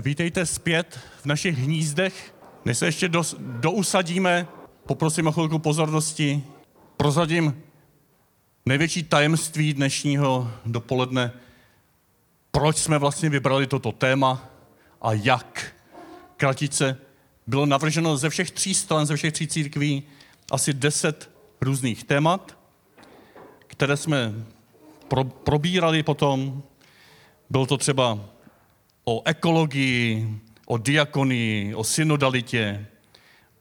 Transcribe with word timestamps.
Vítejte 0.00 0.46
zpět 0.46 0.98
v 1.22 1.26
našich 1.26 1.58
hnízdech. 1.58 2.34
Než 2.64 2.78
se 2.78 2.86
ještě 2.86 3.08
do, 3.08 3.22
dousadíme, 3.38 4.46
poprosím 4.86 5.26
o 5.26 5.32
chvilku 5.32 5.58
pozornosti. 5.58 6.44
Prozadím 6.96 7.62
největší 8.66 9.02
tajemství 9.02 9.74
dnešního 9.74 10.50
dopoledne, 10.66 11.32
proč 12.50 12.76
jsme 12.76 12.98
vlastně 12.98 13.30
vybrali 13.30 13.66
toto 13.66 13.92
téma 13.92 14.48
a 15.02 15.12
jak. 15.12 15.74
Kratice 16.36 16.96
bylo 17.46 17.66
navrženo 17.66 18.16
ze 18.16 18.30
všech 18.30 18.50
tří 18.50 18.74
stran, 18.74 19.06
ze 19.06 19.16
všech 19.16 19.32
tří 19.32 19.48
církví 19.48 20.02
asi 20.50 20.72
deset 20.72 21.30
různých 21.60 22.04
témat, 22.04 22.58
které 23.66 23.96
jsme 23.96 24.32
pro, 25.08 25.24
probírali 25.24 26.02
potom. 26.02 26.62
Bylo 27.50 27.66
to 27.66 27.76
třeba 27.76 28.18
o 29.08 29.22
ekologii, 29.24 30.28
o 30.66 30.78
diakonii, 30.78 31.74
o 31.74 31.84
synodalitě, 31.84 32.86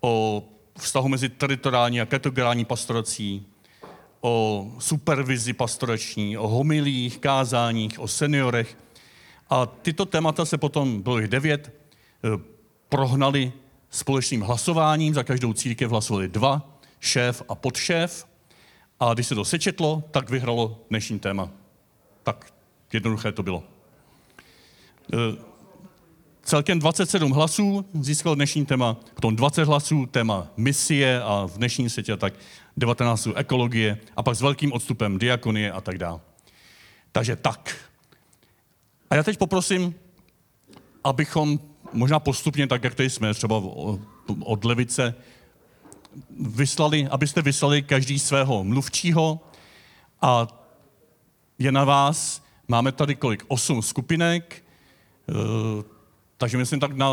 o 0.01 0.43
vztahu 0.79 1.07
mezi 1.07 1.29
teritoriální 1.29 2.01
a 2.01 2.05
kategoriální 2.05 2.65
pastorací, 2.65 3.45
o 4.21 4.67
supervizi 4.79 5.53
pastorační, 5.53 6.38
o 6.38 6.47
homilích, 6.47 7.19
kázáních, 7.19 7.99
o 7.99 8.07
seniorech. 8.07 8.77
A 9.49 9.65
tyto 9.65 10.05
témata 10.05 10.45
se 10.45 10.57
potom, 10.57 11.02
bylo 11.02 11.19
jich 11.19 11.27
devět, 11.27 11.71
eh, 11.71 12.41
prohnali 12.89 13.53
společným 13.89 14.41
hlasováním. 14.41 15.13
Za 15.13 15.23
každou 15.23 15.53
církev 15.53 15.91
hlasovali 15.91 16.27
dva, 16.27 16.79
šéf 16.99 17.43
a 17.49 17.55
podšéf. 17.55 18.27
A 18.99 19.13
když 19.13 19.27
se 19.27 19.35
to 19.35 19.45
sečetlo, 19.45 20.03
tak 20.11 20.29
vyhralo 20.29 20.79
dnešní 20.89 21.19
téma. 21.19 21.49
Tak 22.23 22.53
jednoduché 22.93 23.31
to 23.31 23.43
bylo. 23.43 23.77
Eh, 25.13 25.38
celkem 26.43 26.79
27 26.79 27.31
hlasů 27.31 27.85
získalo 28.02 28.35
dnešní 28.35 28.66
téma, 28.66 28.97
potom 29.13 29.35
20 29.35 29.63
hlasů 29.63 30.05
téma 30.05 30.47
misie 30.58 31.22
a 31.22 31.45
v 31.45 31.58
dnešním 31.58 31.89
světě 31.89 32.17
tak 32.17 32.33
19 32.77 33.28
ekologie 33.35 33.97
a 34.16 34.23
pak 34.23 34.35
s 34.35 34.41
velkým 34.41 34.73
odstupem 34.73 35.17
diakonie 35.17 35.72
a 35.72 35.81
tak 35.81 35.97
dále. 35.97 36.19
Takže 37.11 37.35
tak. 37.35 37.75
A 39.09 39.16
já 39.16 39.23
teď 39.23 39.38
poprosím, 39.38 39.95
abychom 41.03 41.59
možná 41.94 42.19
postupně, 42.19 42.67
tak 42.67 42.83
jak 42.83 42.95
tady 42.95 43.09
jsme, 43.09 43.33
třeba 43.33 43.61
od 44.44 44.66
levice, 44.66 45.16
vyslali, 46.39 47.08
abyste 47.11 47.41
vyslali 47.41 47.81
každý 47.81 48.19
svého 48.19 48.63
mluvčího 48.63 49.39
a 50.22 50.47
je 51.59 51.72
na 51.72 51.83
vás, 51.83 52.44
máme 52.67 52.91
tady 52.91 53.16
kolik? 53.16 53.44
Osm 53.47 53.81
skupinek, 53.81 54.66
takže 56.38 56.58
myslím 56.58 56.80
tak 56.80 56.92
na 56.92 57.09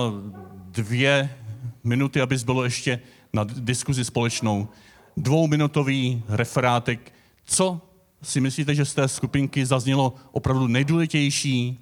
dvě 0.55 1.37
minuty, 1.85 2.21
aby 2.21 2.37
bylo 2.37 2.65
ještě 2.65 3.01
na 3.33 3.45
diskuzi 3.45 4.05
společnou. 4.05 4.69
Dvouminutový 5.17 6.23
referátek. 6.29 7.13
Co 7.45 7.81
si 8.23 8.41
myslíte, 8.41 8.75
že 8.75 8.85
z 8.85 8.95
té 8.95 9.09
skupinky 9.09 9.67
zaznělo 9.67 10.15
opravdu 10.33 10.67
nejdůležitější, 10.67 11.81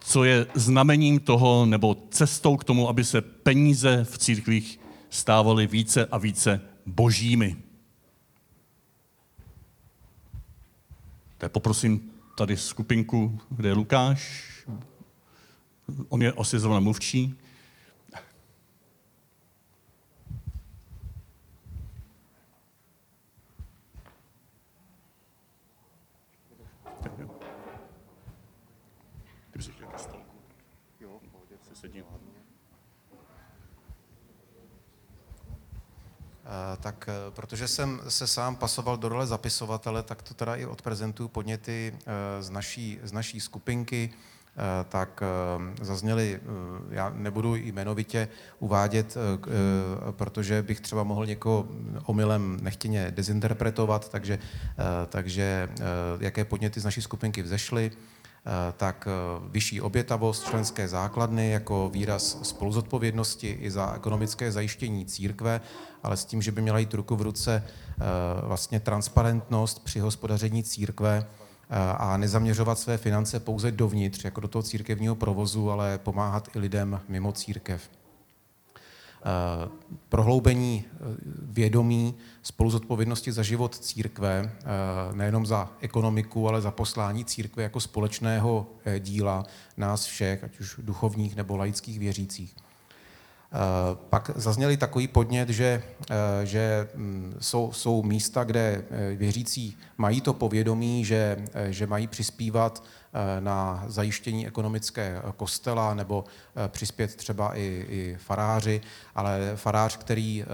co 0.00 0.24
je 0.24 0.46
znamením 0.54 1.20
toho 1.20 1.66
nebo 1.66 1.96
cestou 2.10 2.56
k 2.56 2.64
tomu, 2.64 2.88
aby 2.88 3.04
se 3.04 3.20
peníze 3.20 4.04
v 4.04 4.18
církvích 4.18 4.80
stávaly 5.10 5.66
více 5.66 6.06
a 6.06 6.18
více 6.18 6.60
božími. 6.86 7.56
Tak 11.38 11.52
poprosím 11.52 12.10
tady 12.36 12.56
skupinku, 12.56 13.40
kde 13.50 13.68
je 13.68 13.72
Lukáš 13.72 14.42
on 16.08 16.22
je 16.22 16.32
asi 16.32 16.58
zrovna 16.58 16.80
mluvčí. 16.80 17.38
Tak 36.82 37.08
eh, 37.08 37.30
protože 37.30 37.68
jsem 37.68 38.00
se 38.08 38.26
sám 38.26 38.56
pasoval 38.56 38.96
do 38.96 39.08
role 39.08 39.26
zapisovatele, 39.26 40.02
tak 40.02 40.22
to 40.22 40.34
teda 40.34 40.56
i 40.56 40.66
odprezentuju 40.66 41.28
podněty 41.28 41.94
eh, 41.96 42.42
z 42.42 42.50
naší, 42.50 42.98
z 43.02 43.12
naší 43.12 43.40
skupinky. 43.40 44.10
Eh, 44.56 44.84
tak 44.88 45.22
eh, 45.22 45.84
zazněly, 45.84 46.40
eh, 46.42 46.48
já 46.90 47.10
nebudu 47.10 47.54
jmenovitě 47.54 48.28
uvádět, 48.58 49.16
protože 50.10 50.62
bych 50.62 50.80
třeba 50.80 51.02
mohl 51.02 51.26
někoho 51.26 51.68
omylem 52.06 52.58
nechtěně 52.62 53.10
dezinterpretovat, 53.10 54.08
takže, 54.08 54.38
takže 55.08 55.68
jaké 56.20 56.44
podněty 56.44 56.80
z 56.80 56.84
naší 56.84 57.02
skupinky 57.02 57.42
vzešly, 57.42 57.90
tak 58.76 59.08
vyšší 59.50 59.80
obětavost 59.80 60.44
členské 60.44 60.88
základny 60.88 61.50
jako 61.50 61.90
výraz 61.92 62.38
spoluzodpovědnosti 62.42 63.58
i 63.60 63.70
za 63.70 63.92
ekonomické 63.94 64.52
zajištění 64.52 65.06
církve, 65.06 65.60
ale 66.02 66.16
s 66.16 66.24
tím, 66.24 66.42
že 66.42 66.52
by 66.52 66.62
měla 66.62 66.78
jít 66.78 66.94
ruku 66.94 67.16
v 67.16 67.22
ruce 67.22 67.64
vlastně 68.42 68.80
transparentnost 68.80 69.84
při 69.84 70.00
hospodaření 70.00 70.62
církve, 70.62 71.26
a 71.98 72.16
nezaměřovat 72.16 72.78
své 72.78 72.98
finance 72.98 73.40
pouze 73.40 73.72
dovnitř, 73.72 74.24
jako 74.24 74.40
do 74.40 74.48
toho 74.48 74.62
církevního 74.62 75.14
provozu, 75.14 75.70
ale 75.70 75.98
pomáhat 75.98 76.48
i 76.56 76.58
lidem 76.58 77.00
mimo 77.08 77.32
církev. 77.32 77.90
Prohloubení 80.08 80.84
e, 80.84 80.98
vědomí 81.42 82.14
spoluzodpovědnosti 82.42 83.32
za 83.32 83.42
život 83.42 83.78
církve, 83.78 84.40
e, 84.40 85.16
nejenom 85.16 85.46
za 85.46 85.70
ekonomiku, 85.80 86.48
ale 86.48 86.60
za 86.60 86.70
poslání 86.70 87.24
církve 87.24 87.62
jako 87.62 87.80
společného 87.80 88.66
díla 88.98 89.44
nás 89.76 90.04
všech, 90.04 90.44
ať 90.44 90.60
už 90.60 90.80
duchovních 90.82 91.36
nebo 91.36 91.56
laických 91.56 91.98
věřících. 91.98 92.56
Eh, 93.54 93.96
pak 94.10 94.30
zazněli 94.34 94.76
takový 94.76 95.08
podnět, 95.08 95.48
že, 95.48 95.82
eh, 96.10 96.46
že 96.46 96.88
mm, 96.94 97.36
jsou, 97.40 97.72
jsou 97.72 98.02
místa, 98.02 98.44
kde 98.44 98.84
eh, 98.90 99.16
věřící 99.16 99.76
mají 99.98 100.20
to 100.20 100.32
povědomí, 100.32 101.04
že, 101.04 101.44
že 101.68 101.86
mají 101.86 102.06
přispívat 102.06 102.84
na 103.40 103.84
zajištění 103.86 104.46
ekonomické 104.46 105.22
kostela 105.36 105.94
nebo 105.94 106.24
přispět 106.68 107.16
třeba 107.16 107.56
i, 107.56 107.86
i 107.88 108.16
faráři, 108.20 108.80
ale 109.14 109.52
farář, 109.56 109.96
který 109.96 110.44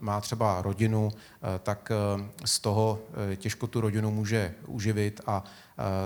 má 0.00 0.20
třeba 0.20 0.62
rodinu, 0.62 1.10
tak 1.62 1.92
z 2.44 2.58
toho 2.58 2.98
těžko 3.36 3.66
tu 3.66 3.80
rodinu 3.80 4.10
může 4.10 4.54
uživit 4.66 5.20
a 5.26 5.44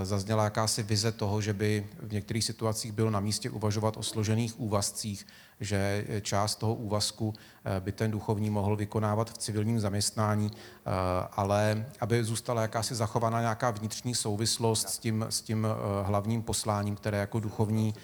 zazněla 0.03 0.45
jakási 0.45 0.83
vize 0.83 1.13
toho, 1.13 1.41
že 1.41 1.53
by 1.53 1.87
v 2.03 2.13
některých 2.13 2.45
situacích 2.45 2.93
bylo 2.93 3.11
na 3.11 3.21
místě 3.21 3.51
uvažovat 3.51 3.97
o 3.97 4.03
složených 4.03 4.61
úvazcích, 4.61 5.27
že 5.61 6.05
část 6.21 6.57
toho 6.57 6.75
úvazku 6.75 7.35
eh, 7.65 7.81
by 7.81 7.93
ten 7.93 8.11
duchovní 8.11 8.51
mohl 8.51 8.77
vykonávat 8.77 9.31
v 9.31 9.39
civilním 9.39 9.81
zaměstnání, 9.81 10.51
eh, 10.53 10.91
ale 11.33 11.87
aby 12.01 12.25
zůstala 12.25 12.63
jakási 12.63 12.95
zachovaná 12.95 13.41
nějaká 13.41 13.71
vnitřní 13.71 14.15
souvislost 14.15 14.89
s 14.89 14.99
tím, 14.99 15.27
s 15.29 15.41
tím 15.43 15.67
eh, 15.67 16.05
hlavním 16.07 16.43
posláním, 16.43 16.97
které 16.97 17.19
jako 17.19 17.41
duchovní 17.41 17.95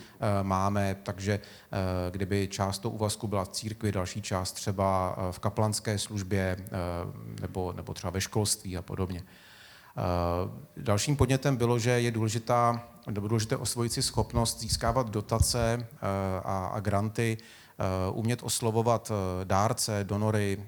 máme, 0.42 0.96
takže 1.02 1.40
kdyby 2.10 2.48
část 2.48 2.78
toho 2.78 2.92
úvazku 2.92 3.26
byla 3.26 3.44
v 3.44 3.48
církvi, 3.48 3.92
další 3.92 4.22
část 4.22 4.52
třeba 4.52 5.16
v 5.30 5.38
kaplanské 5.38 5.98
službě 5.98 6.56
nebo, 7.40 7.72
nebo 7.72 7.94
třeba 7.94 8.10
ve 8.10 8.20
školství 8.20 8.76
a 8.76 8.82
podobně. 8.82 9.22
Dalším 10.76 11.16
podnětem 11.16 11.56
bylo, 11.56 11.78
že 11.78 11.90
je 11.90 12.10
důležitá, 12.10 12.88
důležité 13.10 13.56
osvojit 13.56 13.92
si 13.92 14.02
schopnost 14.02 14.60
získávat 14.60 15.10
dotace 15.10 15.86
a, 16.44 16.66
a 16.66 16.80
granty, 16.80 17.38
umět 18.12 18.42
oslovovat 18.42 19.12
dárce, 19.44 20.04
donory, 20.04 20.64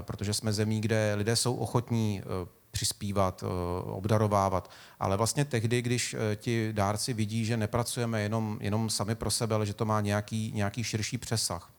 protože 0.00 0.34
jsme 0.34 0.52
zemí, 0.52 0.80
kde 0.80 1.14
lidé 1.14 1.36
jsou 1.36 1.54
ochotní 1.54 2.22
přispívat, 2.70 3.44
obdarovávat. 3.84 4.70
Ale 5.00 5.16
vlastně 5.16 5.44
tehdy, 5.44 5.82
když 5.82 6.16
ti 6.36 6.72
dárci 6.72 7.12
vidí, 7.12 7.44
že 7.44 7.56
nepracujeme 7.56 8.20
jenom, 8.20 8.58
jenom 8.60 8.90
sami 8.90 9.14
pro 9.14 9.30
sebe, 9.30 9.54
ale 9.54 9.66
že 9.66 9.74
to 9.74 9.84
má 9.84 10.00
nějaký, 10.00 10.52
nějaký 10.54 10.84
širší 10.84 11.18
přesah. 11.18 11.75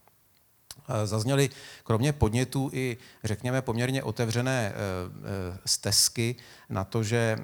Eh, 0.90 1.08
zazněly 1.08 1.50
kromě 1.84 2.14
podnětů 2.14 2.70
i, 2.74 2.98
řekněme, 3.24 3.62
poměrně 3.62 4.04
otevřené 4.04 4.72
eh, 4.72 4.74
eh, 4.74 5.58
stezky 5.66 6.36
na 6.70 6.84
to, 6.84 7.04
že, 7.04 7.38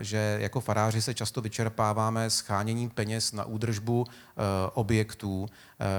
že 0.00 0.38
jako 0.40 0.60
faráři 0.60 1.02
se 1.02 1.14
často 1.14 1.40
vyčerpáváme 1.40 2.30
scháněním 2.30 2.90
peněz 2.90 3.32
na 3.32 3.44
údržbu 3.44 4.06
objektů, 4.74 5.46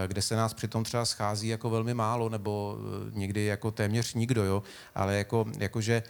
kde 0.08 0.22
se 0.22 0.36
nás 0.36 0.54
přitom 0.54 0.84
třeba 0.84 1.06
schází 1.06 1.48
jako 1.48 1.70
velmi 1.70 1.94
málo 1.94 2.30
nebo 2.30 2.78
někdy 3.12 3.46
jako 3.46 3.72
téměř 3.72 4.14
nikdo, 4.14 4.44
jo? 4.44 4.64
ale 4.96 5.18
jako, 5.18 5.46
jako 5.58 5.82
že 5.82 6.04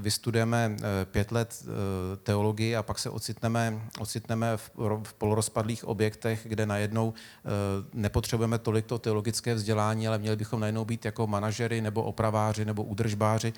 vystudujeme 0.00 0.76
pět 1.04 1.32
let 1.32 1.64
teologii 2.22 2.76
a 2.76 2.82
pak 2.82 2.98
se 2.98 3.10
ocitneme, 3.10 3.80
ocitneme 3.98 4.56
v, 4.56 4.70
v 5.02 5.14
polorozpadlých 5.14 5.84
objektech, 5.84 6.40
kde 6.44 6.66
najednou 6.66 7.14
nepotřebujeme 7.92 8.58
tolik 8.58 8.86
to 8.86 8.98
teologické 8.98 9.54
vzdělání, 9.54 10.08
ale 10.08 10.18
měli 10.18 10.36
bychom 10.36 10.60
najednou 10.60 10.84
být 10.84 11.04
jako 11.04 11.26
manažery 11.26 11.80
nebo 11.80 12.02
opraváři 12.02 12.64
nebo 12.64 12.84
údržbáři 12.84 13.52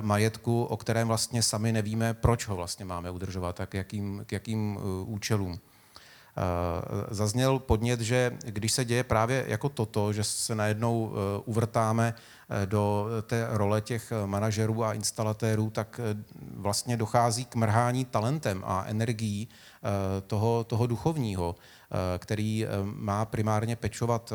majetku, 0.00 0.64
o 0.64 0.76
kterém 0.76 1.08
vlastně 1.08 1.42
sami 1.42 1.72
nevíme, 1.72 2.14
proč 2.14 2.48
ho 2.48 2.56
vlastně 2.56 2.84
máme 2.84 3.10
udržovat 3.10 3.60
a 3.60 3.66
k 3.66 3.74
jakým, 3.74 4.22
k 4.26 4.32
jakým 4.32 4.78
účelům. 5.06 5.60
Eh, 6.36 7.14
zazněl 7.14 7.58
podnět, 7.58 8.00
že 8.00 8.38
když 8.44 8.72
se 8.72 8.84
děje 8.84 9.04
právě 9.04 9.44
jako 9.48 9.68
toto, 9.68 10.12
že 10.12 10.24
se 10.24 10.54
najednou 10.54 11.12
eh, 11.12 11.42
uvrtáme 11.44 12.14
eh, 12.14 12.66
do 12.66 13.06
té 13.22 13.46
role 13.50 13.80
těch 13.80 14.12
manažerů 14.26 14.84
a 14.84 14.92
instalatérů, 14.92 15.70
tak 15.70 16.00
vlastně 16.56 16.96
dochází 16.96 17.44
k 17.44 17.54
mrhání 17.54 18.04
talentem 18.04 18.62
a 18.66 18.84
energií 18.86 19.48
toho, 20.26 20.64
toho 20.64 20.86
duchovního, 20.86 21.56
který 22.18 22.66
má 22.82 23.24
primárně 23.24 23.76
pečovat 23.76 24.32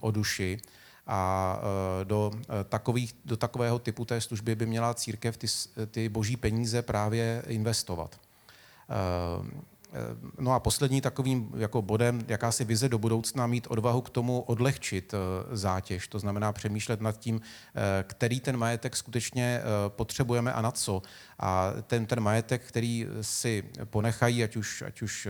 o 0.00 0.10
duši. 0.10 0.58
A 1.06 1.60
do, 2.04 2.30
takových, 2.68 3.14
do 3.24 3.36
takového 3.36 3.78
typu 3.78 4.04
té 4.04 4.20
služby 4.20 4.54
by 4.54 4.66
měla 4.66 4.94
církev 4.94 5.36
ty, 5.36 5.46
ty 5.90 6.08
boží 6.08 6.36
peníze 6.36 6.82
právě 6.82 7.42
investovat. 7.46 8.20
Eh, 9.96 10.16
no 10.38 10.52
a 10.52 10.60
poslední 10.60 11.00
takovým 11.00 11.52
jako 11.56 11.82
bodem, 11.82 12.24
jakási 12.28 12.64
vize 12.64 12.88
do 12.88 12.98
budoucna, 12.98 13.46
mít 13.46 13.66
odvahu 13.70 14.00
k 14.00 14.10
tomu 14.10 14.40
odlehčit 14.40 15.14
eh, 15.14 15.56
zátěž. 15.56 16.08
To 16.08 16.18
znamená 16.18 16.52
přemýšlet 16.52 17.00
nad 17.00 17.18
tím, 17.18 17.40
eh, 17.40 18.04
který 18.06 18.40
ten 18.40 18.56
majetek 18.56 18.96
skutečně 18.96 19.60
potřebujeme 19.88 20.52
a 20.52 20.62
na 20.62 20.70
co. 20.70 21.02
A 21.38 21.72
ten, 21.86 22.06
ten 22.06 22.20
majetek, 22.20 22.62
který 22.62 23.06
si 23.20 23.64
ponechají, 23.84 24.44
ať 24.44 24.56
už, 24.56 24.82
ať 24.86 25.02
už 25.02 25.28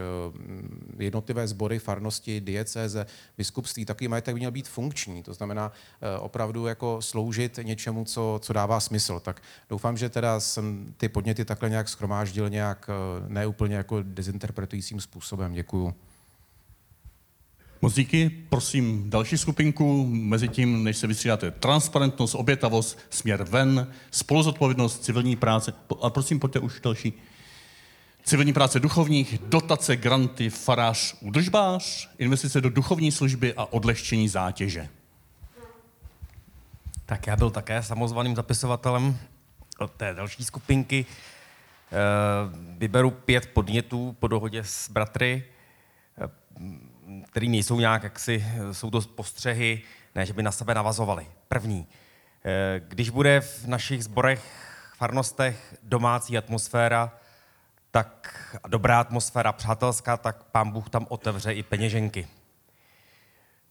jednotlivé 0.98 1.48
sbory, 1.48 1.78
farnosti, 1.78 2.40
diecéze, 2.40 3.06
biskupství, 3.38 3.84
takový 3.84 4.08
majetek 4.08 4.34
by 4.34 4.40
měl 4.40 4.50
být 4.50 4.68
funkční. 4.68 5.22
To 5.22 5.34
znamená 5.34 5.72
opravdu 6.20 6.66
jako 6.66 7.02
sloužit 7.02 7.58
něčemu, 7.62 8.04
co, 8.04 8.38
co 8.42 8.52
dává 8.52 8.80
smysl. 8.80 9.20
Tak 9.20 9.42
doufám, 9.68 9.96
že 9.96 10.08
teda 10.08 10.40
jsem 10.40 10.94
ty 10.96 11.08
podněty 11.08 11.44
takhle 11.44 11.70
nějak 11.70 11.88
schromáždil 11.88 12.50
nějak 12.50 12.90
neúplně 13.28 13.76
jako 13.76 14.02
dezinterpretoval 14.02 14.55
interpretujícím 14.56 15.00
způsobem. 15.00 15.52
Děkuju. 15.52 15.94
Moc 17.82 17.94
díky. 17.94 18.30
Prosím 18.30 19.10
další 19.10 19.38
skupinku. 19.38 20.06
Mezi 20.06 20.48
tím, 20.48 20.84
než 20.84 20.96
se 20.96 21.06
vystřídáte, 21.06 21.50
transparentnost, 21.50 22.34
obětavost, 22.34 22.98
směr 23.10 23.42
ven, 23.42 23.92
spoluzodpovědnost, 24.10 25.04
civilní 25.04 25.36
práce. 25.36 25.72
A 26.02 26.10
prosím, 26.10 26.40
pojďte 26.40 26.58
už 26.58 26.80
další. 26.80 27.12
Civilní 28.24 28.52
práce 28.52 28.80
duchovních, 28.80 29.38
dotace, 29.38 29.96
granty, 29.96 30.50
farář, 30.50 31.16
údržbář, 31.20 32.10
investice 32.18 32.60
do 32.60 32.70
duchovní 32.70 33.12
služby 33.12 33.54
a 33.54 33.64
odlehčení 33.64 34.28
zátěže. 34.28 34.88
Tak 37.06 37.26
já 37.26 37.36
byl 37.36 37.50
také 37.50 37.82
samozvaným 37.82 38.36
zapisovatelem 38.36 39.18
od 39.78 39.90
té 39.90 40.14
další 40.14 40.44
skupinky. 40.44 41.06
Eh, 41.92 41.96
vyberu 42.78 43.10
pět 43.10 43.46
podnětů 43.46 44.16
po 44.18 44.28
dohodě 44.28 44.64
s 44.64 44.90
bratry, 44.90 45.44
eh, 46.18 46.30
který 47.26 47.48
nejsou 47.48 47.80
nějak, 47.80 48.02
jaksi, 48.02 48.46
jsou 48.72 48.90
to 48.90 49.00
postřehy, 49.00 49.82
ne, 50.14 50.26
že 50.26 50.32
by 50.32 50.42
na 50.42 50.52
sebe 50.52 50.74
navazovali. 50.74 51.26
První, 51.48 51.86
eh, 52.44 52.80
když 52.88 53.10
bude 53.10 53.40
v 53.40 53.66
našich 53.66 54.04
zborech, 54.04 54.72
farnostech 54.96 55.74
domácí 55.82 56.38
atmosféra, 56.38 57.12
tak 57.90 58.36
dobrá 58.68 59.00
atmosféra, 59.00 59.52
přátelská, 59.52 60.16
tak 60.16 60.44
pán 60.44 60.70
Bůh 60.70 60.90
tam 60.90 61.06
otevře 61.08 61.52
i 61.52 61.62
peněženky. 61.62 62.28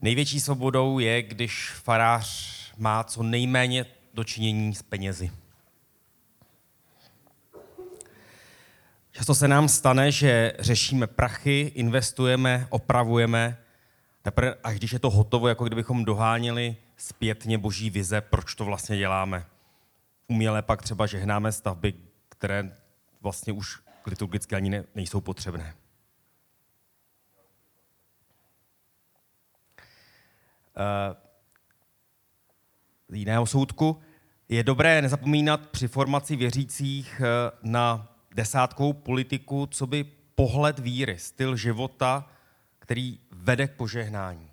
Největší 0.02 0.40
svobodou 0.40 1.00
je, 1.00 1.22
když 1.22 1.72
farář 1.72 2.56
má 2.78 3.04
co 3.04 3.24
nejméně 3.24 3.86
dočinění 4.14 4.76
s 4.76 4.82
penězi. 4.82 5.32
Často 9.16 9.36
se 9.36 9.48
nám 9.48 9.70
stane, 9.70 10.12
že 10.12 10.54
řešíme 10.60 11.08
prachy, 11.08 11.72
investujeme, 11.76 12.68
opravujeme, 12.70 13.58
teprve 14.22 14.56
až 14.64 14.76
když 14.76 14.92
je 14.92 15.00
to 15.00 15.10
hotovo, 15.10 15.48
jako 15.48 15.64
kdybychom 15.64 16.06
doháněli 16.06 16.76
zpětně 16.98 17.58
boží 17.58 17.90
vize, 17.90 18.22
proč 18.22 18.56
to 18.56 18.66
vlastně 18.66 18.98
děláme. 18.98 19.46
Uměle 20.28 20.62
pak 20.62 20.82
třeba 20.82 21.06
žehnáme 21.06 21.52
stavby, 21.52 21.94
které 22.30 22.76
vlastně 23.22 23.54
už 23.54 23.80
liturgicky 24.06 24.56
ani 24.56 24.70
ne, 24.70 24.84
nejsou 24.96 25.22
potřebné. 25.22 25.76
Uh, 30.78 31.16
jiného 33.18 33.46
soudku 33.46 34.02
je 34.50 34.64
dobré 34.64 35.02
nezapomínat 35.02 35.70
při 35.70 35.88
formaci 35.88 36.36
věřících 36.36 37.22
eh, 37.22 37.52
na 37.64 38.15
desátkou 38.36 38.94
politiku, 38.94 39.66
co 39.66 39.88
by 39.88 40.04
pohled 40.36 40.80
víry, 40.80 41.20
styl 41.20 41.56
života, 41.56 42.30
který 42.80 43.20
vede 43.32 43.68
k 43.68 43.76
požehnání. 43.76 44.52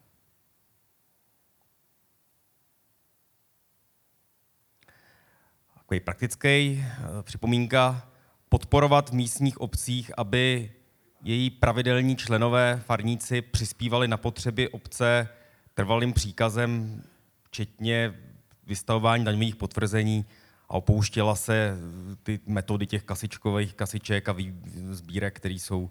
Takový 5.74 6.00
praktický 6.00 6.48
eh, 6.48 6.82
připomínka, 7.22 8.08
podporovat 8.48 9.10
v 9.10 9.12
místních 9.12 9.60
obcích, 9.60 10.10
aby 10.16 10.72
její 11.22 11.50
pravidelní 11.50 12.16
členové, 12.16 12.82
farníci, 12.86 13.42
přispívali 13.42 14.08
na 14.08 14.16
potřeby 14.16 14.68
obce 14.68 15.28
trvalým 15.74 16.12
příkazem, 16.12 17.02
včetně 17.42 18.14
vystavování 18.66 19.24
daňových 19.24 19.56
potvrzení, 19.56 20.24
a 20.72 20.76
opouštěla 20.76 21.34
se 21.34 21.76
ty 22.22 22.40
metody 22.46 22.86
těch 22.86 23.02
kasičkových 23.02 23.74
kasiček 23.74 24.28
a 24.28 24.36
sbírek, 24.90 25.36
které 25.36 25.54
jsou 25.54 25.80
uh, 25.80 25.90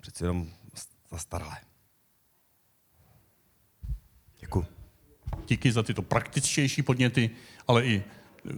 přeci 0.00 0.24
jenom 0.24 0.48
zastaralé. 1.10 1.56
Děkuji. 4.40 4.66
Díky 5.48 5.72
za 5.72 5.82
tyto 5.82 6.02
praktičtější 6.02 6.82
podněty, 6.82 7.30
ale 7.68 7.86
i 7.86 8.02
eh, 8.04 8.52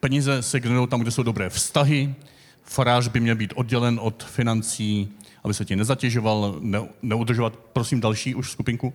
peníze 0.00 0.42
se 0.42 0.60
generují 0.60 0.88
tam, 0.88 1.00
kde 1.00 1.10
jsou 1.10 1.22
dobré 1.22 1.50
vztahy. 1.50 2.14
Farář 2.62 3.08
by 3.08 3.20
měl 3.20 3.36
být 3.36 3.52
oddělen 3.56 4.00
od 4.02 4.24
financí, 4.24 5.12
aby 5.44 5.54
se 5.54 5.64
ti 5.64 5.76
nezatěžoval, 5.76 6.56
ne, 6.60 6.88
neudržovat. 7.02 7.56
Prosím 7.56 8.00
další 8.00 8.34
už 8.34 8.50
skupinku. 8.50 8.94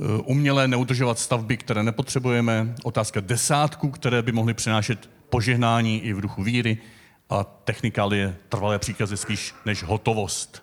Eh, 0.00 0.22
umělé 0.24 0.68
neudržovat 0.68 1.18
stavby, 1.18 1.56
které 1.56 1.82
nepotřebujeme, 1.82 2.74
otázka 2.82 3.20
desátků, 3.20 3.90
které 3.90 4.22
by 4.22 4.32
mohly 4.32 4.54
přinášet 4.54 5.10
požehnání 5.28 6.00
i 6.00 6.12
v 6.12 6.20
duchu 6.20 6.42
víry 6.42 6.78
a 7.30 7.44
technikálie 7.44 8.36
trvalé 8.48 8.78
příkazy 8.78 9.16
spíš 9.16 9.54
než 9.66 9.82
hotovost. 9.82 10.62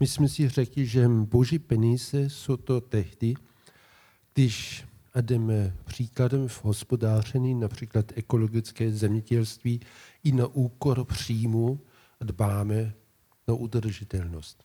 My 0.00 0.06
jsme 0.06 0.28
si 0.28 0.48
řekli, 0.48 0.86
že 0.86 1.08
boží 1.08 1.58
peníze 1.58 2.30
jsou 2.30 2.56
to 2.56 2.80
tehdy, 2.80 3.34
když 4.34 4.84
a 5.14 5.20
jdeme 5.20 5.76
příkladem 5.84 6.48
v 6.48 6.64
hospodáření, 6.64 7.54
například 7.54 8.12
ekologické 8.14 8.92
zemědělství, 8.92 9.80
i 10.24 10.32
na 10.32 10.46
úkor 10.46 11.04
příjmu 11.04 11.80
dbáme 12.20 12.94
na 13.48 13.54
udržitelnost. 13.54 14.64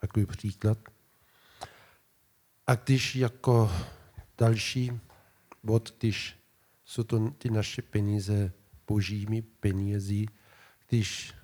Takový 0.00 0.26
příklad. 0.26 0.78
A 2.66 2.74
když 2.74 3.16
jako 3.16 3.72
další 4.38 5.00
bod, 5.62 5.94
když 5.98 6.36
jsou 6.84 7.02
to 7.02 7.30
ty 7.30 7.50
naše 7.50 7.82
peníze 7.82 8.52
božími 8.86 9.42
penězi, 9.42 10.26
když 10.88 11.34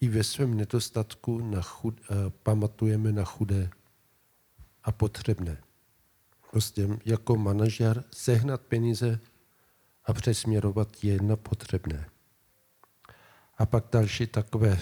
i 0.00 0.08
ve 0.08 0.24
svém 0.24 0.56
nedostatku 0.56 1.38
na 1.38 1.62
chud, 1.62 2.00
uh, 2.00 2.16
pamatujeme 2.42 3.12
na 3.12 3.24
chudé 3.24 3.70
a 4.82 4.92
potřebné 4.92 5.62
prostě 6.50 6.88
jako 7.04 7.36
manažer 7.36 8.04
sehnat 8.10 8.60
peníze 8.60 9.20
a 10.04 10.12
přesměrovat 10.12 11.04
je 11.04 11.22
na 11.22 11.36
potřebné. 11.36 12.10
A 13.58 13.66
pak 13.66 13.84
další 13.92 14.26
takové 14.26 14.80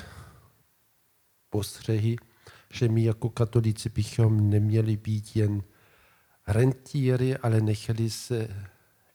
postřehy, 1.50 2.16
že 2.72 2.88
my 2.88 3.04
jako 3.04 3.28
katolíci 3.28 3.88
bychom 3.88 4.50
neměli 4.50 4.96
být 4.96 5.36
jen 5.36 5.62
rentieri, 6.46 7.36
ale 7.36 7.60
nechali 7.60 8.10
se 8.10 8.68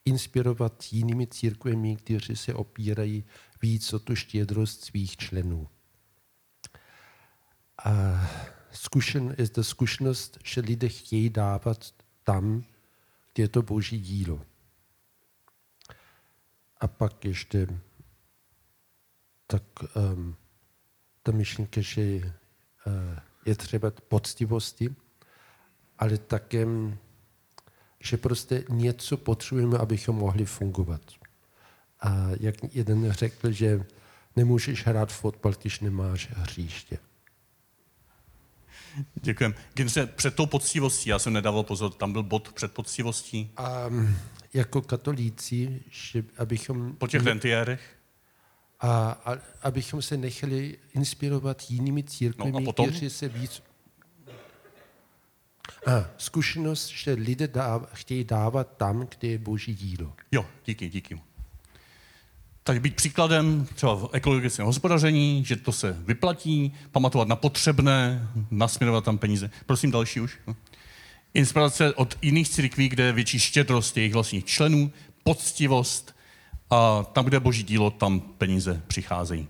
inspirovat 0.05 0.83
jinými 0.91 1.27
církvemi, 1.27 1.95
kteří 1.95 2.35
se 2.35 2.53
opírají 2.53 3.23
víc 3.61 3.93
o 3.93 3.99
tu 3.99 4.15
štědrost 4.15 4.85
svých 4.85 5.17
členů. 5.17 5.67
A 7.85 7.91
zkušen, 8.71 9.35
je 9.37 9.49
to 9.49 9.63
zkušenost, 9.63 10.39
že 10.43 10.61
lidé 10.61 10.89
chtějí 10.89 11.29
dávat 11.29 12.02
tam, 12.23 12.63
kde 13.33 13.43
je 13.43 13.47
to 13.47 13.61
boží 13.61 13.99
dílo. 13.99 14.41
A 16.79 16.87
pak 16.87 17.25
ještě 17.25 17.67
tak 19.47 19.63
um, 19.95 20.35
ta 21.23 21.31
myšlenka, 21.31 21.81
že 21.81 22.01
uh, 22.15 23.19
je 23.45 23.55
třeba 23.55 23.91
poctivosti, 23.91 24.95
ale 25.99 26.17
také, 26.17 26.65
že 27.99 28.17
prostě 28.17 28.63
něco 28.69 29.17
potřebujeme, 29.17 29.77
abychom 29.77 30.15
mohli 30.15 30.45
fungovat. 30.45 31.01
A 31.99 32.27
jak 32.39 32.55
jeden 32.75 33.11
řekl, 33.11 33.51
že 33.51 33.85
nemůžeš 34.35 34.85
hrát 34.85 35.11
fotbal, 35.11 35.53
když 35.61 35.79
nemáš 35.79 36.29
hříště. 36.29 36.97
Děkujem. 39.21 39.55
Ginře, 39.73 40.05
před 40.05 40.35
tou 40.35 40.45
poctivostí, 40.45 41.09
já 41.09 41.19
jsem 41.19 41.33
nedával 41.33 41.63
pozor, 41.63 41.93
tam 41.93 42.11
byl 42.13 42.23
bod 42.23 42.53
před 42.53 42.71
poctivostí. 42.73 43.51
A 43.57 43.89
jako 44.53 44.81
katolíci, 44.81 45.81
že 45.89 46.23
abychom... 46.37 46.95
Po 46.95 47.07
těch 47.07 47.23
rentiérech? 47.23 47.81
A, 48.79 49.11
a 49.25 49.37
abychom 49.61 50.01
se 50.01 50.17
nechali 50.17 50.77
inspirovat 50.93 51.71
jinými 51.71 52.03
církvemi, 52.03 52.51
No 52.51 52.57
a 52.57 52.61
potom? 52.61 52.89
kteří 52.89 53.09
se 53.09 53.27
víc... 53.27 53.63
A, 55.85 56.05
zkušenost, 56.17 56.87
že 56.87 57.13
lidé 57.13 57.47
dáv, 57.47 57.93
chtějí 57.93 58.23
dávat 58.23 58.77
tam, 58.77 59.07
kde 59.17 59.27
je 59.27 59.37
boží 59.37 59.75
dílo. 59.75 60.13
Jo, 60.31 60.45
díky, 60.65 60.89
díky. 60.89 61.21
Tak 62.63 62.81
být 62.81 62.95
příkladem 62.95 63.67
třeba 63.75 63.95
v 63.95 64.09
ekologickém 64.11 64.65
hospodaření, 64.65 65.45
že 65.45 65.55
to 65.55 65.71
se 65.71 65.97
vyplatí, 65.99 66.73
pamatovat 66.91 67.27
na 67.27 67.35
potřebné, 67.35 68.27
nasměrovat 68.51 69.03
tam 69.03 69.17
peníze. 69.17 69.49
Prosím, 69.65 69.91
další 69.91 70.19
už. 70.19 70.39
Inspirace 71.33 71.93
od 71.93 72.17
jiných 72.21 72.49
církví, 72.49 72.89
kde 72.89 73.03
je 73.03 73.11
větší 73.11 73.39
štědrost 73.39 73.97
jejich 73.97 74.13
vlastních 74.13 74.45
členů, 74.45 74.91
poctivost 75.23 76.15
a 76.69 77.03
tam, 77.03 77.25
kde 77.25 77.35
je 77.35 77.39
boží 77.39 77.63
dílo, 77.63 77.91
tam 77.91 78.19
peníze 78.19 78.81
přicházejí. 78.87 79.47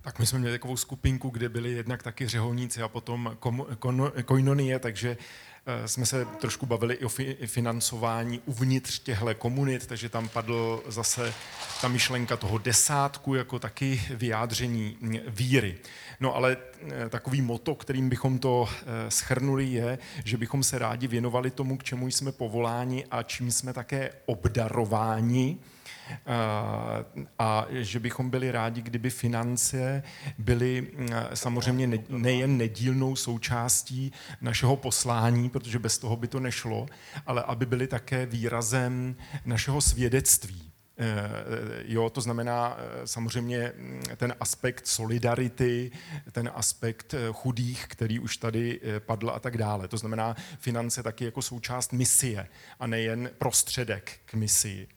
Tak 0.00 0.18
my 0.18 0.26
jsme 0.26 0.38
měli 0.38 0.54
takovou 0.54 0.76
skupinku, 0.76 1.30
kde 1.30 1.48
byli 1.48 1.72
jednak 1.72 2.02
taky 2.02 2.28
řeholníci 2.28 2.82
a 2.82 2.88
potom 2.88 3.36
kom, 3.38 3.66
kon, 3.78 4.12
koinonie, 4.24 4.78
takže 4.78 5.16
jsme 5.86 6.06
se 6.06 6.24
trošku 6.24 6.66
bavili 6.66 6.94
i 6.94 7.04
o 7.04 7.08
fi, 7.08 7.36
financování 7.46 8.40
uvnitř 8.46 8.98
těchto 8.98 9.34
komunit, 9.34 9.86
takže 9.86 10.08
tam 10.08 10.28
padl 10.28 10.82
zase 10.88 11.34
ta 11.80 11.88
myšlenka 11.88 12.36
toho 12.36 12.58
desátku 12.58 13.34
jako 13.34 13.58
taky 13.58 14.02
vyjádření 14.10 14.96
mm, 15.00 15.18
víry. 15.26 15.76
No 16.20 16.34
ale 16.34 16.56
eh, 16.88 17.08
takový 17.08 17.42
moto, 17.42 17.74
kterým 17.74 18.08
bychom 18.08 18.38
to 18.38 18.68
eh, 18.68 19.10
schrnuli, 19.10 19.64
je, 19.64 19.98
že 20.24 20.36
bychom 20.36 20.62
se 20.62 20.78
rádi 20.78 21.06
věnovali 21.06 21.50
tomu, 21.50 21.76
k 21.76 21.84
čemu 21.84 22.08
jsme 22.08 22.32
povoláni 22.32 23.04
a 23.10 23.22
čím 23.22 23.52
jsme 23.52 23.72
také 23.72 24.10
obdarováni 24.26 25.58
a 27.38 27.66
že 27.70 28.00
bychom 28.00 28.30
byli 28.30 28.50
rádi, 28.50 28.82
kdyby 28.82 29.10
finance 29.10 30.02
byly 30.38 30.88
samozřejmě 31.34 31.98
nejen 32.08 32.56
nedílnou 32.56 33.16
součástí 33.16 34.12
našeho 34.40 34.76
poslání, 34.76 35.50
protože 35.50 35.78
bez 35.78 35.98
toho 35.98 36.16
by 36.16 36.28
to 36.28 36.40
nešlo, 36.40 36.86
ale 37.26 37.42
aby 37.42 37.66
byly 37.66 37.86
také 37.86 38.26
výrazem 38.26 39.16
našeho 39.44 39.80
svědectví. 39.80 40.62
Jo, 41.84 42.10
to 42.10 42.20
znamená 42.20 42.76
samozřejmě 43.04 43.72
ten 44.16 44.34
aspekt 44.40 44.86
solidarity, 44.86 45.90
ten 46.32 46.50
aspekt 46.54 47.14
chudých, 47.32 47.86
který 47.88 48.18
už 48.18 48.36
tady 48.36 48.80
padl 48.98 49.30
a 49.30 49.38
tak 49.38 49.58
dále. 49.58 49.88
To 49.88 49.96
znamená 49.96 50.36
finance 50.58 51.02
taky 51.02 51.24
jako 51.24 51.42
součást 51.42 51.92
misie 51.92 52.48
a 52.80 52.86
nejen 52.86 53.30
prostředek 53.38 54.20
k 54.24 54.34
misii. 54.34 54.88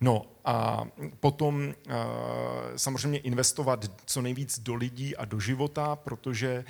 No 0.00 0.26
a 0.44 0.84
potom 1.20 1.74
samozřejmě 2.76 3.18
investovat 3.18 3.90
co 4.04 4.22
nejvíc 4.22 4.58
do 4.58 4.74
lidí 4.74 5.16
a 5.16 5.24
do 5.24 5.40
života, 5.40 5.96
protože 5.96 6.64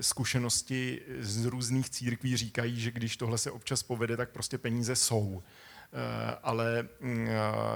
zkušenosti 0.00 1.00
z 1.20 1.44
různých 1.44 1.90
církví 1.90 2.36
říkají, 2.36 2.80
že 2.80 2.90
když 2.90 3.16
tohle 3.16 3.38
se 3.38 3.50
občas 3.50 3.82
povede, 3.82 4.16
tak 4.16 4.30
prostě 4.30 4.58
peníze 4.58 4.96
jsou 4.96 5.42
ale 6.42 6.88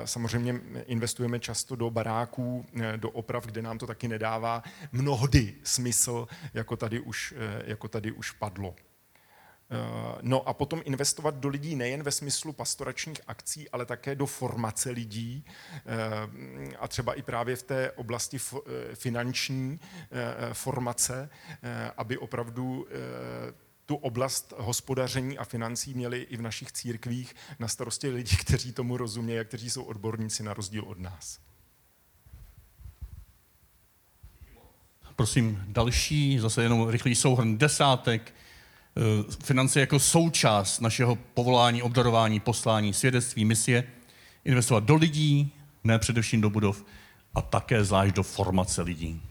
samozřejmě 0.05 0.61
investujeme 0.87 1.41
často 1.41 1.77
do 1.77 1.91
baráků, 1.91 2.67
do 2.97 3.11
oprav, 3.11 3.47
kde 3.47 3.63
nám 3.63 3.79
to 3.79 3.87
taky 3.87 4.09
nedává 4.09 4.63
mnohdy 4.93 5.55
smysl, 5.63 6.29
jako 6.55 6.77
tady 6.77 7.01
už, 7.01 7.35
jako 7.65 7.89
tady 7.89 8.13
už 8.13 8.31
padlo. 8.31 8.75
No 10.23 10.49
a 10.49 10.53
potom 10.53 10.83
investovat 10.85 11.35
do 11.35 11.49
lidí 11.49 11.77
nejen 11.77 12.03
ve 12.03 12.13
smyslu 12.13 12.53
pastoračních 12.53 13.21
akcí, 13.27 13.71
ale 13.71 13.87
také 13.87 14.15
do 14.15 14.27
formace 14.27 14.91
lidí 14.91 15.45
a 16.79 16.89
třeba 16.89 17.15
i 17.15 17.23
právě 17.23 17.57
v 17.57 17.63
té 17.63 17.91
oblasti 17.93 18.39
finanční 18.95 19.81
formace, 20.53 21.31
aby 21.97 22.19
opravdu 22.19 22.87
tu 23.87 23.97
oblast 23.97 24.53
hospodaření 24.57 25.39
a 25.39 25.45
financí 25.45 25.95
měli 25.95 26.21
i 26.21 26.37
v 26.37 26.43
našich 26.43 26.73
církvích 26.73 27.35
na 27.59 27.69
starosti 27.69 28.09
lidi, 28.09 28.37
kteří 28.41 28.73
tomu 28.73 28.97
rozumějí 28.97 29.41
a 29.41 29.45
kteří 29.45 29.71
jsou 29.71 29.83
odborníci 29.83 30.43
na 30.43 30.55
rozdíl 30.55 30.85
od 30.85 30.99
nás. 30.99 31.41
Prosím, 35.17 35.65
další, 35.69 36.39
zase 36.39 36.63
jenom 36.63 36.89
rychlý 36.89 37.15
souhrn 37.15 37.59
desátek, 37.59 38.35
finance 39.45 39.81
jako 39.81 39.99
součást 39.99 40.81
našeho 40.81 41.17
povolání, 41.17 41.83
obdarování, 41.83 42.41
poslání, 42.41 42.95
svědectví, 42.95 43.45
misie, 43.45 43.85
investovat 44.45 44.85
do 44.85 44.95
lidí, 44.95 45.53
ne 45.85 45.99
především 45.99 46.41
do 46.41 46.51
budov, 46.51 46.85
a 47.35 47.43
také 47.43 47.85
zvlášť 47.85 48.15
do 48.15 48.23
formace 48.23 48.83
lidí. 48.83 49.23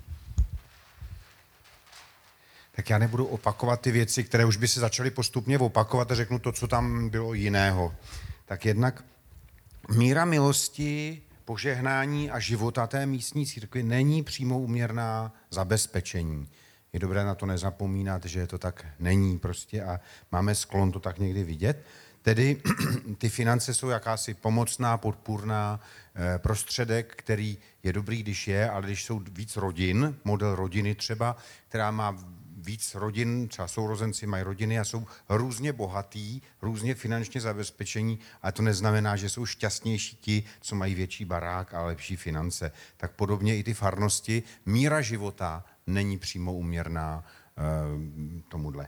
Tak 2.76 2.90
já 2.90 2.98
nebudu 2.98 3.26
opakovat 3.26 3.82
ty 3.82 3.92
věci, 3.92 4.24
které 4.24 4.46
už 4.46 4.58
by 4.58 4.68
se 4.68 4.80
začaly 4.80 5.12
postupně 5.12 5.60
opakovat 5.60 6.12
a 6.12 6.16
řeknu 6.16 6.40
to, 6.40 6.52
co 6.52 6.68
tam 6.68 7.10
bylo 7.10 7.34
jiného. 7.34 7.96
Tak 8.46 8.66
jednak 8.66 9.04
míra 9.90 10.26
milosti, 10.26 11.22
požehnání 11.46 12.32
a 12.32 12.40
života 12.40 12.88
té 12.88 13.06
místní 13.06 13.46
církvy 13.46 13.84
není 13.84 14.24
přímo 14.24 14.60
uměrná 14.60 15.34
zabezpečení 15.52 16.48
je 16.94 17.00
dobré 17.00 17.24
na 17.24 17.36
to 17.36 17.46
nezapomínat, 17.46 18.26
že 18.26 18.48
to 18.48 18.58
tak 18.58 18.86
není 19.00 19.40
prostě 19.40 19.84
a 19.84 20.00
máme 20.32 20.56
sklon 20.56 20.92
to 20.92 21.00
tak 21.00 21.20
někdy 21.20 21.44
vidět. 21.44 21.86
Tedy 22.22 22.62
ty 23.18 23.30
finance 23.30 23.74
jsou 23.74 23.90
jakási 23.90 24.34
pomocná, 24.34 24.98
podpůrná 24.98 25.80
prostředek, 26.38 27.14
který 27.16 27.58
je 27.84 27.94
dobrý, 27.94 28.24
když 28.24 28.48
je, 28.48 28.70
ale 28.70 28.86
když 28.86 29.04
jsou 29.04 29.22
víc 29.32 29.58
rodin, 29.58 30.16
model 30.24 30.56
rodiny 30.56 30.96
třeba, 30.96 31.38
která 31.68 31.92
má 31.92 32.18
víc 32.58 32.96
rodin, 32.96 33.48
třeba 33.48 33.68
sourozenci 33.68 34.28
mají 34.28 34.44
rodiny 34.44 34.80
a 34.80 34.84
jsou 34.84 35.08
různě 35.30 35.74
bohatý, 35.74 36.42
různě 36.62 36.96
finančně 36.96 37.42
zabezpečení, 37.42 38.20
ale 38.42 38.52
to 38.52 38.62
neznamená, 38.62 39.16
že 39.16 39.30
jsou 39.30 39.46
šťastnější 39.46 40.18
ti, 40.22 40.44
co 40.62 40.76
mají 40.76 40.96
větší 40.96 41.26
barák 41.26 41.74
a 41.74 41.82
lepší 41.82 42.16
finance. 42.16 42.72
Tak 42.98 43.12
podobně 43.12 43.58
i 43.58 43.64
ty 43.64 43.74
farnosti, 43.74 44.44
míra 44.66 45.02
života 45.02 45.66
není 45.88 46.18
přímo 46.18 46.54
uměrná 46.54 47.24
uh, 47.58 48.42
tomuhle. 48.48 48.88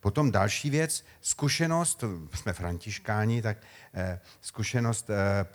Potom 0.00 0.30
další 0.30 0.70
věc, 0.70 1.04
zkušenost, 1.20 2.04
jsme 2.34 2.52
františkáni, 2.52 3.42
tak 3.42 3.58
eh, 3.94 4.20
zkušenost 4.40 5.10
eh, 5.10 5.46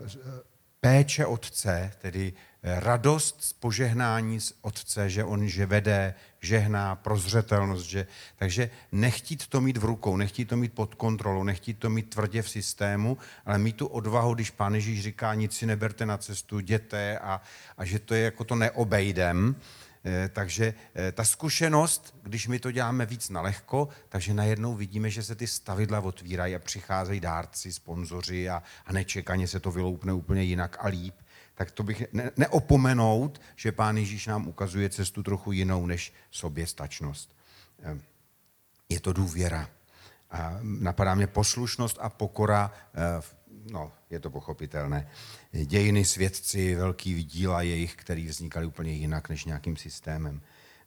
péče 0.82 1.26
otce, 1.26 1.92
tedy 2.02 2.34
radost 2.64 3.44
z 3.44 3.54
požehnání 3.54 4.40
z 4.40 4.54
otce, 4.62 5.10
že 5.10 5.24
on 5.24 5.48
že 5.48 5.66
vede, 5.66 6.14
žehná, 6.42 6.96
prozřetelnost, 6.96 7.86
že, 7.86 8.08
takže 8.36 8.70
nechtít 8.92 9.48
to 9.48 9.62
mít 9.62 9.78
v 9.78 9.84
rukou, 9.84 10.18
nechtít 10.18 10.46
to 10.46 10.58
mít 10.58 10.74
pod 10.74 10.96
kontrolou, 10.96 11.44
nechtít 11.44 11.74
to 11.74 11.90
mít 11.90 12.10
tvrdě 12.10 12.42
v 12.42 12.50
systému, 12.50 13.18
ale 13.46 13.58
mít 13.58 13.76
tu 13.76 13.88
odvahu, 13.88 14.34
když 14.34 14.52
pán 14.52 14.76
Ježíš 14.76 15.02
říká, 15.02 15.34
nic 15.34 15.58
si 15.58 15.66
neberte 15.66 16.06
na 16.06 16.18
cestu, 16.18 16.60
jděte 16.60 17.20
a, 17.20 17.42
a 17.78 17.86
že 17.86 18.00
to 18.00 18.14
je 18.14 18.24
jako 18.24 18.44
to 18.44 18.56
neobejdem, 18.56 19.56
takže 20.34 20.74
ta 21.14 21.24
zkušenost, 21.24 22.16
když 22.24 22.48
my 22.48 22.60
to 22.60 22.72
děláme 22.72 23.06
víc 23.06 23.30
na 23.30 23.42
lehko, 23.42 23.90
takže 24.10 24.34
najednou 24.34 24.76
vidíme, 24.76 25.10
že 25.10 25.24
se 25.24 25.36
ty 25.36 25.48
stavidla 25.48 26.00
otvírají 26.00 26.56
a 26.56 26.60
přicházejí 26.60 27.20
dárci, 27.20 27.74
sponzoři 27.74 28.50
a, 28.50 28.64
a 28.86 28.94
nečekaně 28.94 29.48
se 29.48 29.60
to 29.60 29.72
vyloupne 29.72 30.14
úplně 30.14 30.44
jinak 30.44 30.78
a 30.80 30.88
líp. 30.88 31.16
Tak 31.56 31.72
to 31.72 31.84
bych 31.84 32.04
ne, 32.14 32.32
neopomenout, 32.38 33.42
že 33.56 33.72
pán 33.72 33.98
Ježíš 33.98 34.28
nám 34.28 34.48
ukazuje 34.48 34.90
cestu 34.90 35.24
trochu 35.24 35.52
jinou 35.52 35.86
než 35.86 36.14
soběstačnost. 36.32 37.36
Je 38.90 39.00
to 39.00 39.14
důvěra. 39.14 39.70
A 40.32 40.60
napadá 40.62 41.16
mě 41.16 41.28
poslušnost 41.28 41.98
a 42.02 42.10
pokora 42.10 42.72
no, 43.72 43.92
je 44.10 44.20
to 44.20 44.30
pochopitelné. 44.30 45.08
Dějiny 45.52 46.06
svědci, 46.06 46.76
velký 46.76 47.24
díla 47.24 47.62
jejich, 47.62 47.96
který 47.96 48.28
vznikaly 48.28 48.66
úplně 48.66 48.92
jinak 48.92 49.30
než 49.30 49.46
nějakým 49.46 49.78
systémem. 49.78 50.42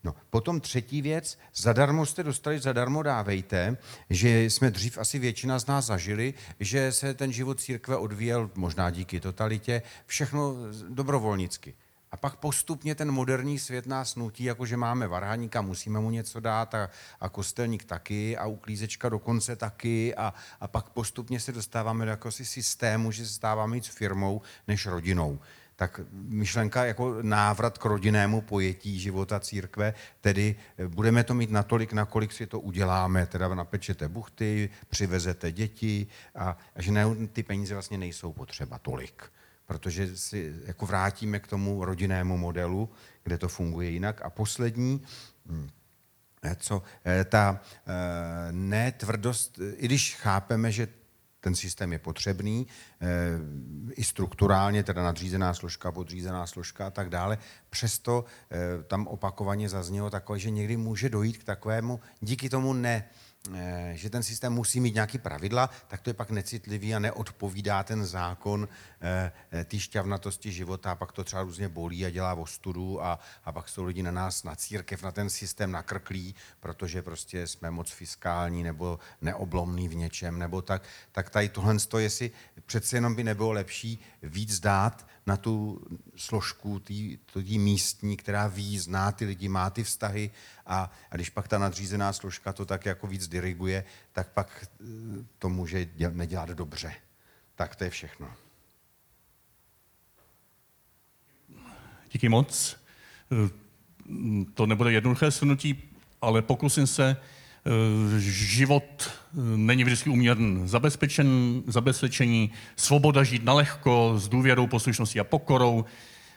No, 0.04 0.14
potom 0.30 0.60
třetí 0.60 1.02
věc, 1.02 1.38
zadarmo 1.54 2.06
jste 2.06 2.22
dostali, 2.22 2.58
zadarmo 2.58 3.02
dávejte, 3.02 3.76
že 4.10 4.44
jsme 4.44 4.70
dřív 4.70 4.98
asi 4.98 5.18
většina 5.18 5.58
z 5.58 5.66
nás 5.66 5.86
zažili, 5.86 6.34
že 6.60 6.92
se 6.92 7.14
ten 7.14 7.32
život 7.32 7.60
církve 7.60 7.96
odvíjel, 7.96 8.50
možná 8.54 8.90
díky 8.90 9.20
totalitě, 9.20 9.82
všechno 10.06 10.54
dobrovolnicky. 10.88 11.74
A 12.16 12.18
pak 12.18 12.36
postupně 12.36 12.94
ten 12.94 13.12
moderní 13.12 13.58
svět 13.58 13.86
nás 13.86 14.16
nutí, 14.16 14.44
jako 14.44 14.66
že 14.66 14.76
máme 14.76 15.08
varhaníka, 15.08 15.60
musíme 15.60 16.00
mu 16.00 16.10
něco 16.10 16.40
dát 16.40 16.74
a, 16.74 16.90
a 17.20 17.28
kostelník 17.28 17.84
taky 17.84 18.36
a 18.36 18.46
uklízečka 18.46 19.08
dokonce 19.08 19.56
taky 19.56 20.14
a, 20.14 20.34
a 20.60 20.68
pak 20.68 20.88
postupně 20.88 21.40
se 21.40 21.52
dostáváme 21.52 22.04
do 22.04 22.10
jakosi 22.10 22.44
systému, 22.44 23.10
že 23.10 23.26
se 23.26 23.32
stáváme 23.32 23.74
víc 23.74 23.86
firmou 23.86 24.42
než 24.68 24.86
rodinou. 24.86 25.38
Tak 25.76 26.00
myšlenka 26.12 26.84
jako 26.84 27.22
návrat 27.22 27.78
k 27.78 27.84
rodinnému 27.84 28.40
pojetí 28.40 29.00
života 29.00 29.40
církve, 29.40 29.94
tedy 30.20 30.56
eh, 30.78 30.88
budeme 30.88 31.24
to 31.24 31.34
mít 31.34 31.50
natolik, 31.50 31.92
nakolik 31.92 32.32
si 32.32 32.46
to 32.46 32.60
uděláme, 32.60 33.26
teda 33.26 33.54
napečete 33.54 34.08
buchty, 34.08 34.70
přivezete 34.88 35.52
děti 35.52 36.06
a, 36.34 36.58
a 36.76 36.82
že 36.82 36.92
ne, 36.92 37.04
ty 37.32 37.42
peníze 37.42 37.74
vlastně 37.74 37.98
nejsou 37.98 38.32
potřeba 38.32 38.78
tolik 38.78 39.22
protože 39.66 40.16
si 40.16 40.54
jako 40.64 40.86
vrátíme 40.86 41.40
k 41.40 41.46
tomu 41.46 41.84
rodinnému 41.84 42.36
modelu, 42.36 42.90
kde 43.24 43.38
to 43.38 43.48
funguje 43.48 43.90
jinak. 43.90 44.22
A 44.22 44.30
poslední, 44.30 45.02
hm, 45.46 45.68
eh, 46.42 46.56
co 46.58 46.82
eh, 47.04 47.24
ta 47.24 47.60
netvrdost, 48.50 49.58
i 49.76 49.84
když 49.84 50.14
chápeme, 50.14 50.72
že 50.72 50.88
ten 51.46 51.54
systém 51.54 51.92
je 51.92 51.98
potřebný, 51.98 52.66
eh, 52.66 53.06
i 53.94 54.04
strukturálně, 54.04 54.82
teda 54.82 55.02
nadřízená 55.02 55.54
složka, 55.54 55.92
podřízená 55.92 56.46
složka 56.46 56.86
a 56.86 56.90
tak 56.90 57.08
dále. 57.08 57.38
Přesto 57.70 58.24
eh, 58.50 58.82
tam 58.82 59.06
opakovaně 59.06 59.68
zaznělo 59.68 60.10
takové, 60.10 60.38
že 60.38 60.50
někdy 60.50 60.76
může 60.76 61.08
dojít 61.08 61.38
k 61.38 61.44
takovému, 61.44 62.00
díky 62.20 62.50
tomu 62.50 62.72
ne, 62.72 63.04
Eh, 63.04 63.25
že 63.92 64.10
ten 64.10 64.22
systém 64.22 64.52
musí 64.52 64.80
mít 64.80 64.94
nějaký 64.94 65.18
pravidla, 65.18 65.70
tak 65.88 66.00
to 66.00 66.10
je 66.10 66.14
pak 66.14 66.30
necitlivý 66.30 66.94
a 66.94 66.98
neodpovídá 66.98 67.82
ten 67.82 68.06
zákon 68.06 68.68
eh, 69.00 69.32
eh, 69.52 69.64
té 69.64 69.78
šťavnatosti 69.78 70.52
života. 70.52 70.92
A 70.92 70.94
pak 70.94 71.12
to 71.12 71.24
třeba 71.24 71.42
různě 71.42 71.68
bolí 71.68 72.06
a 72.06 72.10
dělá 72.10 72.34
ostudu 72.34 73.04
a, 73.04 73.18
a 73.44 73.52
pak 73.52 73.68
jsou 73.68 73.84
lidi 73.84 74.02
na 74.02 74.10
nás, 74.10 74.44
na 74.44 74.56
církev, 74.56 75.02
na 75.02 75.12
ten 75.12 75.30
systém 75.30 75.70
nakrklí, 75.70 76.34
protože 76.60 77.02
prostě 77.02 77.46
jsme 77.46 77.70
moc 77.70 77.90
fiskální 77.90 78.62
nebo 78.62 78.98
neoblomný 79.20 79.88
v 79.88 79.94
něčem 79.94 80.38
nebo 80.38 80.62
tak, 80.62 80.82
tak 81.12 81.30
tady 81.30 81.48
tohle, 81.48 81.76
jestli 81.98 82.30
přece 82.66 82.96
jenom 82.96 83.14
by 83.14 83.24
nebylo 83.24 83.52
lepší 83.52 83.98
víc 84.22 84.60
dát 84.60 85.06
na 85.26 85.36
tu 85.36 85.80
složku 86.16 86.78
tý, 86.78 87.18
místní, 87.58 88.16
která 88.16 88.46
ví, 88.46 88.78
zná 88.78 89.12
ty 89.12 89.24
lidi, 89.24 89.48
má 89.48 89.70
ty 89.70 89.84
vztahy 89.84 90.30
a, 90.66 90.90
a 91.10 91.16
když 91.16 91.30
pak 91.30 91.48
ta 91.48 91.58
nadřízená 91.58 92.12
složka 92.12 92.52
to 92.52 92.66
tak 92.66 92.86
jako 92.86 93.06
víc 93.06 93.28
diriguje, 93.28 93.84
tak 94.12 94.28
pak 94.28 94.68
eh, 94.80 94.84
to 95.38 95.48
může 95.48 95.84
děl, 95.84 96.10
nedělat 96.10 96.48
dobře. 96.48 96.92
Tak 97.54 97.76
to 97.76 97.84
je 97.84 97.90
všechno. 97.90 98.32
Díky 102.12 102.28
moc. 102.28 102.76
Eh, 103.32 103.50
to 104.54 104.66
nebude 104.66 104.92
jednoduché 104.92 105.30
shrnutí, 105.30 105.82
ale 106.22 106.42
pokusím 106.42 106.86
se. 106.86 107.16
Eh, 107.66 108.20
život 108.20 109.10
není 109.56 109.84
vždycky 109.84 110.10
uměrný 110.10 110.68
zabezpečen, 110.68 111.62
zabezpečení, 111.66 112.52
svoboda 112.76 113.24
žít 113.24 113.44
na 113.44 113.52
lehko, 113.52 114.14
s 114.16 114.28
důvěrou, 114.28 114.66
poslušností 114.66 115.20
a 115.20 115.24
pokorou, 115.24 115.84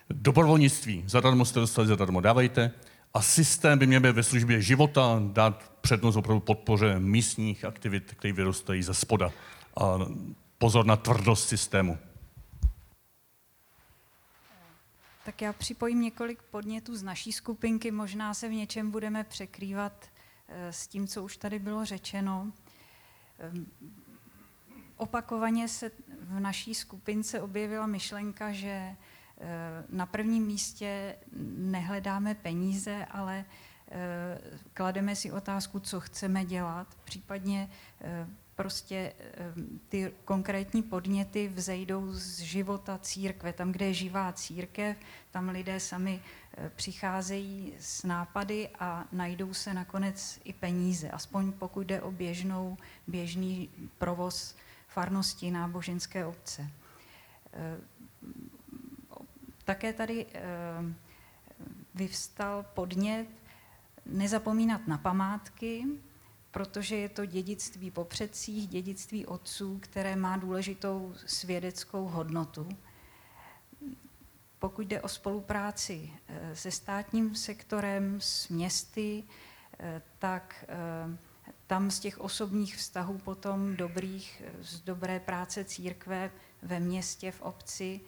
dobrovolnictví, 0.10 1.04
zadarmo 1.08 1.46
jste 1.46 1.60
dostali, 1.60 1.88
zadarmo 1.88 2.22
dávejte, 2.22 2.72
a 3.14 3.22
systém 3.22 3.80
by 3.80 3.88
měl 3.88 4.02
být 4.02 4.12
ve 4.12 4.24
službě 4.24 4.62
života, 4.62 5.22
dát 5.34 5.72
přednost 5.82 6.16
opravdu 6.16 6.40
podpoře 6.40 7.00
místních 7.00 7.66
aktivit, 7.66 8.14
které 8.18 8.34
vyrůstají 8.34 8.84
ze 8.84 8.94
spoda. 8.94 9.32
A 9.82 10.00
pozor 10.58 10.86
na 10.86 10.96
tvrdost 10.96 11.50
systému. 11.50 11.98
Tak 15.26 15.42
já 15.42 15.54
připojím 15.54 16.02
několik 16.02 16.42
podnětů 16.42 16.96
z 16.96 17.04
naší 17.04 17.32
skupinky, 17.32 17.92
možná 17.92 18.34
se 18.34 18.50
v 18.50 18.52
něčem 18.52 18.92
budeme 18.92 19.24
překrývat 19.24 19.94
eh, 20.06 20.18
s 20.70 20.88
tím, 20.88 21.08
co 21.08 21.24
už 21.24 21.38
tady 21.38 21.60
bylo 21.60 21.86
řečeno. 21.86 22.52
Ehm, 23.40 23.66
opakovaně 24.98 25.68
se 25.68 25.92
v 26.22 26.40
naší 26.40 26.76
skupince 26.76 27.42
objevila 27.42 27.88
myšlenka, 27.88 28.52
že 28.52 28.96
Eh, 29.42 29.84
na 29.90 30.06
prvním 30.06 30.48
místě 30.48 31.16
nehledáme 31.58 32.36
peníze, 32.36 33.06
ale 33.12 33.46
eh, 33.92 34.42
klademe 34.74 35.16
si 35.16 35.32
otázku, 35.32 35.80
co 35.80 36.00
chceme 36.00 36.46
dělat, 36.46 36.88
případně 37.04 37.70
eh, 38.02 38.28
prostě 38.60 39.13
ty 39.89 40.13
konkrétní 40.26 40.84
podněty 40.84 41.48
vzejdou 41.48 42.12
z 42.12 42.39
života 42.39 43.00
církve. 43.02 43.54
Tam, 43.54 43.72
kde 43.72 43.86
je 43.86 43.93
živá 43.93 44.34
církev, 44.34 44.98
tam 45.32 45.50
lidé 45.50 45.80
sami 45.80 46.22
přicházejí 46.76 47.74
s 47.80 48.04
nápady 48.04 48.69
a 48.80 49.06
najdou 49.12 49.54
se 49.54 49.74
nakonec 49.74 50.39
i 50.43 50.54
peníze, 50.54 51.10
aspoň 51.10 51.52
pokud 51.52 51.88
jde 51.88 52.02
o 52.02 52.12
běžnou, 52.12 52.78
běžný 53.08 53.69
provoz 53.98 54.56
farnosti 54.88 55.52
náboženské 55.52 56.26
obce. 56.26 56.67
Také 59.65 59.93
tady 59.93 60.26
eh, 60.34 60.41
vyvstal 61.95 62.65
podnět 62.74 63.28
nezapomínat 64.06 64.88
na 64.88 64.98
památky, 64.98 65.86
protože 66.60 66.95
je 66.95 67.10
to 67.10 67.26
dědictví 67.26 67.91
po 67.91 68.04
předcích, 68.06 68.67
dědictví 68.67 69.26
otců, 69.26 69.80
které 69.80 70.15
má 70.15 70.38
důležitou 70.38 71.13
svědeckou 71.26 72.06
hodnotu. 72.06 72.69
Pokud 74.60 74.82
jde 74.88 75.02
o 75.02 75.08
spolupráci 75.08 76.12
eh, 76.28 76.56
se 76.56 76.72
státním 76.72 77.36
sektorem, 77.36 78.22
s 78.22 78.50
městy, 78.50 79.24
eh, 79.80 80.02
tak 80.19 80.65
tam 81.67 81.91
z 81.91 82.00
těch 82.00 82.19
osobních 82.19 82.78
vztahů 82.78 83.17
potom 83.17 83.76
dobrých, 83.76 84.43
z 84.62 84.82
dobré 84.82 85.19
práce 85.19 85.63
církve 85.63 86.32
ve 86.62 86.80
městě, 86.80 87.32
v 87.32 87.41
obci, 87.41 88.02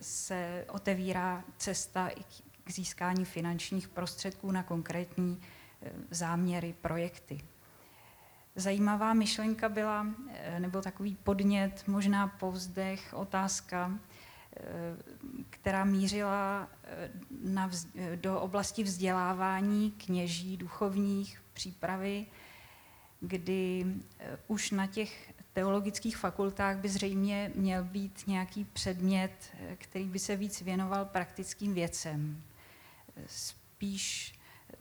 se 0.00 0.64
otevírá 0.68 1.44
cesta 1.58 2.08
i 2.08 2.22
k 2.64 2.70
získání 2.70 3.24
finančních 3.24 3.88
prostředků 3.88 4.50
na 4.50 4.62
konkrétní 4.62 5.40
eh, 5.82 5.90
záměry, 6.10 6.74
projekty. 6.80 7.40
Zajímavá 8.58 9.14
myšlenka 9.14 9.68
byla, 9.68 10.06
eh, 10.30 10.60
nebo 10.60 10.82
takový 10.82 11.16
podnět, 11.24 11.84
možná 11.86 12.26
povzdech, 12.26 13.14
otázka, 13.16 13.98
eh, 14.56 14.62
která 15.50 15.84
mířila 15.84 16.68
na 17.42 17.70
do 18.16 18.40
oblasti 18.40 18.82
vzdělávání 18.82 19.90
kněží, 19.90 20.56
duchovních, 20.56 21.42
přípravy, 21.52 22.26
kdy 23.20 23.86
už 24.46 24.70
na 24.70 24.86
těch 24.86 25.32
teologických 25.52 26.16
fakultách 26.16 26.78
by 26.78 26.88
zřejmě 26.88 27.52
měl 27.54 27.84
být 27.84 28.26
nějaký 28.26 28.64
předmět, 28.64 29.56
který 29.76 30.04
by 30.04 30.18
se 30.18 30.36
víc 30.36 30.62
věnoval 30.62 31.04
praktickým 31.04 31.74
věcem. 31.74 32.42
Spíš 33.26 34.37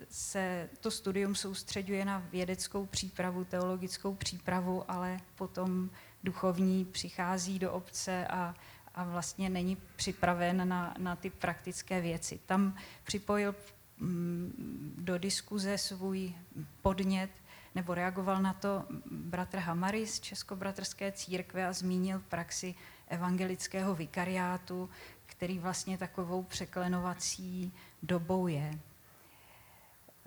se 0.10 0.69
to 0.79 0.91
studium 0.91 1.36
soustředuje 1.36 2.05
na 2.05 2.19
vědeckou 2.31 2.86
přípravu, 2.86 3.45
teologickou 3.45 4.15
přípravu, 4.15 4.91
ale 4.91 5.19
potom 5.36 5.89
duchovní 6.23 6.86
přichází 6.86 7.60
do 7.60 7.71
obce 7.71 8.27
a, 8.27 8.55
a 8.95 9.03
vlastně 9.03 9.49
není 9.49 9.77
připraven 9.95 10.67
na, 10.69 10.93
na 10.97 11.15
ty 11.15 11.29
praktické 11.29 12.01
věci. 12.01 12.39
Tam 12.45 12.75
připojil 13.03 13.55
mm, 13.97 14.93
do 14.97 15.17
diskuze 15.17 15.77
svůj 15.77 16.33
podnět 16.81 17.29
nebo 17.75 17.93
reagoval 17.93 18.41
na 18.41 18.53
to 18.53 18.86
bratr 19.12 19.57
Hamary 19.57 20.07
z 20.07 20.19
Českobratrské 20.19 21.12
církve 21.12 21.67
a 21.67 21.73
zmínil 21.73 22.19
praxi 22.19 22.75
evangelického 23.07 23.95
vikariátu, 23.95 24.89
který 25.25 25.60
vlastně 25.60 25.97
takovou 25.97 26.43
překlenovací 26.43 27.73
dobou 28.03 28.47
je. 28.47 28.79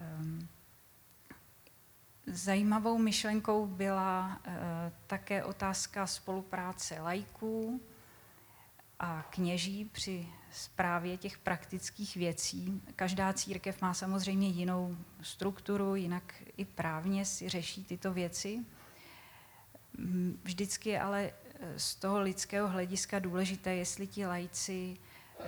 Ehm, 0.00 0.48
zajímavou 2.26 2.98
myšlenkou 2.98 3.66
byla 3.66 4.40
eh, 4.44 4.92
také 5.06 5.44
otázka 5.44 6.06
spolupráce 6.06 7.00
lajků 7.00 7.80
a 8.98 9.22
kněží 9.30 9.84
při 9.84 10.28
zprávě 10.52 11.16
těch 11.16 11.38
praktických 11.38 12.16
věcí. 12.16 12.82
Každá 12.96 13.32
církev 13.32 13.80
má 13.80 13.94
samozřejmě 13.94 14.48
jinou 14.48 14.96
strukturu, 15.22 15.94
jinak 15.94 16.34
i 16.56 16.64
právně 16.64 17.24
si 17.24 17.48
řeší 17.48 17.84
tyto 17.84 18.12
věci. 18.12 18.64
Vždycky 20.42 20.88
je 20.88 21.00
ale 21.00 21.32
z 21.76 21.94
toho 21.94 22.20
lidského 22.20 22.68
hlediska 22.68 23.18
důležité, 23.18 23.74
jestli 23.74 24.06
ti 24.06 24.26
lajci 24.26 24.96
eh, 25.40 25.44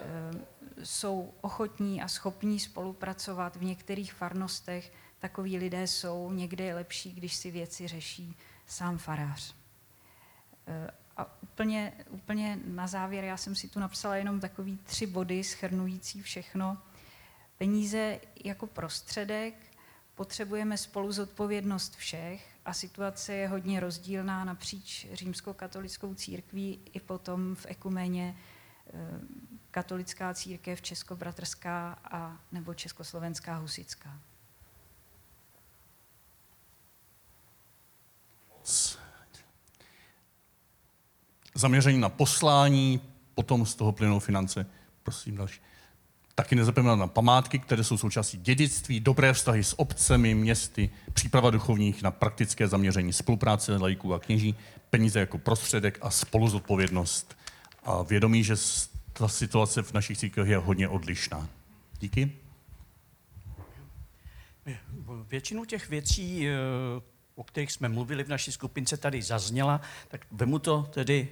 jsou 0.82 1.34
ochotní 1.40 2.02
a 2.02 2.08
schopní 2.08 2.60
spolupracovat. 2.60 3.56
V 3.56 3.64
některých 3.64 4.12
farnostech 4.12 4.92
takoví 5.18 5.58
lidé 5.58 5.86
jsou. 5.86 6.32
Někde 6.32 6.64
je 6.64 6.74
lepší, 6.74 7.12
když 7.12 7.34
si 7.34 7.50
věci 7.50 7.88
řeší 7.88 8.36
sám 8.66 8.98
farář. 8.98 9.54
Eh, 10.66 10.90
a 11.16 11.42
úplně, 11.42 11.92
úplně 12.08 12.58
na 12.64 12.86
závěr, 12.86 13.24
já 13.24 13.36
jsem 13.36 13.54
si 13.54 13.68
tu 13.68 13.80
napsala 13.80 14.16
jenom 14.16 14.40
takový 14.40 14.78
tři 14.84 15.06
body 15.06 15.44
schrnující 15.44 16.22
všechno. 16.22 16.78
Peníze 17.58 18.20
jako 18.44 18.66
prostředek, 18.66 19.54
potřebujeme 20.14 20.76
spolu 20.76 21.12
zodpovědnost 21.12 21.96
všech 21.96 22.48
a 22.64 22.72
situace 22.72 23.34
je 23.34 23.48
hodně 23.48 23.80
rozdílná 23.80 24.44
napříč 24.44 25.06
římskokatolickou 25.12 26.14
církví 26.14 26.80
i 26.92 27.00
potom 27.00 27.54
v 27.54 27.66
ekuméně 27.68 28.36
eh, 28.86 29.20
katolická 29.72 30.34
církev, 30.34 30.82
českobratrská 30.82 31.98
a 32.04 32.36
nebo 32.52 32.74
československá 32.74 33.56
husická. 33.56 34.18
Zaměření 41.54 41.98
na 42.00 42.08
poslání, 42.08 43.00
potom 43.34 43.66
z 43.66 43.74
toho 43.74 43.92
plynou 43.92 44.18
finance. 44.18 44.66
Prosím 45.02 45.36
další. 45.36 45.60
Taky 46.34 46.54
nezapomínat 46.54 46.98
na 46.98 47.06
památky, 47.06 47.58
které 47.58 47.84
jsou 47.84 47.98
součástí 47.98 48.38
dědictví, 48.38 49.00
dobré 49.00 49.32
vztahy 49.32 49.64
s 49.64 49.80
obcemi, 49.80 50.34
městy, 50.34 50.90
příprava 51.12 51.50
duchovních 51.50 52.02
na 52.02 52.10
praktické 52.10 52.68
zaměření 52.68 53.12
spolupráce 53.12 53.76
lajků 53.76 54.14
a 54.14 54.18
kněží, 54.18 54.54
peníze 54.90 55.20
jako 55.20 55.38
prostředek 55.38 55.98
a 56.02 56.10
spoluzodpovědnost. 56.10 57.36
A 57.84 58.02
vědomí, 58.02 58.44
že 58.44 58.56
ta 59.12 59.28
situace 59.28 59.82
v 59.82 59.92
našich 59.92 60.18
církvích 60.18 60.48
je 60.48 60.56
hodně 60.56 60.88
odlišná. 60.88 61.48
Díky. 62.00 62.32
Většinu 65.28 65.64
těch 65.64 65.88
věcí, 65.88 66.48
eh, 66.48 66.52
o 67.34 67.44
kterých 67.44 67.72
jsme 67.72 67.88
mluvili 67.88 68.24
v 68.24 68.28
naší 68.28 68.52
skupince, 68.52 68.96
tady 68.96 69.22
zazněla, 69.22 69.80
tak 70.08 70.26
vemu 70.30 70.58
to 70.58 70.82
tedy 70.82 71.28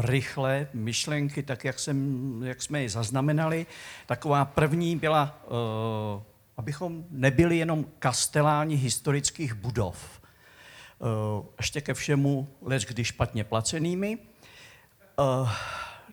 rychle 0.00 0.68
myšlenky, 0.72 1.42
tak 1.42 1.64
jak, 1.64 1.78
jsem, 1.78 2.42
jak 2.42 2.62
jsme 2.62 2.82
je 2.82 2.88
zaznamenali. 2.88 3.66
Taková 4.06 4.44
první 4.44 4.96
byla, 4.96 5.40
uh, 5.44 6.22
abychom 6.56 7.04
nebyli 7.10 7.58
jenom 7.58 7.86
kasteláni 7.98 8.76
historických 8.76 9.54
budov. 9.54 10.20
Uh, 10.98 11.46
ještě 11.58 11.80
ke 11.80 11.94
všemu, 11.94 12.48
leč 12.62 12.84
když 12.84 13.08
špatně 13.08 13.44
placenými. 13.44 14.18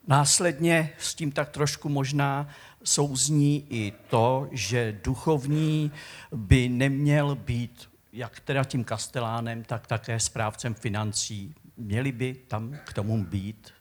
Následně 0.07 0.89
s 0.99 1.15
tím 1.15 1.31
tak 1.31 1.49
trošku 1.49 1.89
možná 1.89 2.47
souzní 2.83 3.65
i 3.69 3.93
to, 4.09 4.47
že 4.51 4.99
duchovní 5.03 5.91
by 6.31 6.69
neměl 6.69 7.35
být 7.35 7.89
jak 8.13 8.39
teda 8.39 8.63
tím 8.63 8.83
kastelánem, 8.83 9.63
tak 9.63 9.87
také 9.87 10.19
správcem 10.19 10.73
financí 10.73 11.55
měli 11.77 12.11
by 12.11 12.33
tam 12.33 12.77
k 12.85 12.93
tomu 12.93 13.25
být 13.25 13.73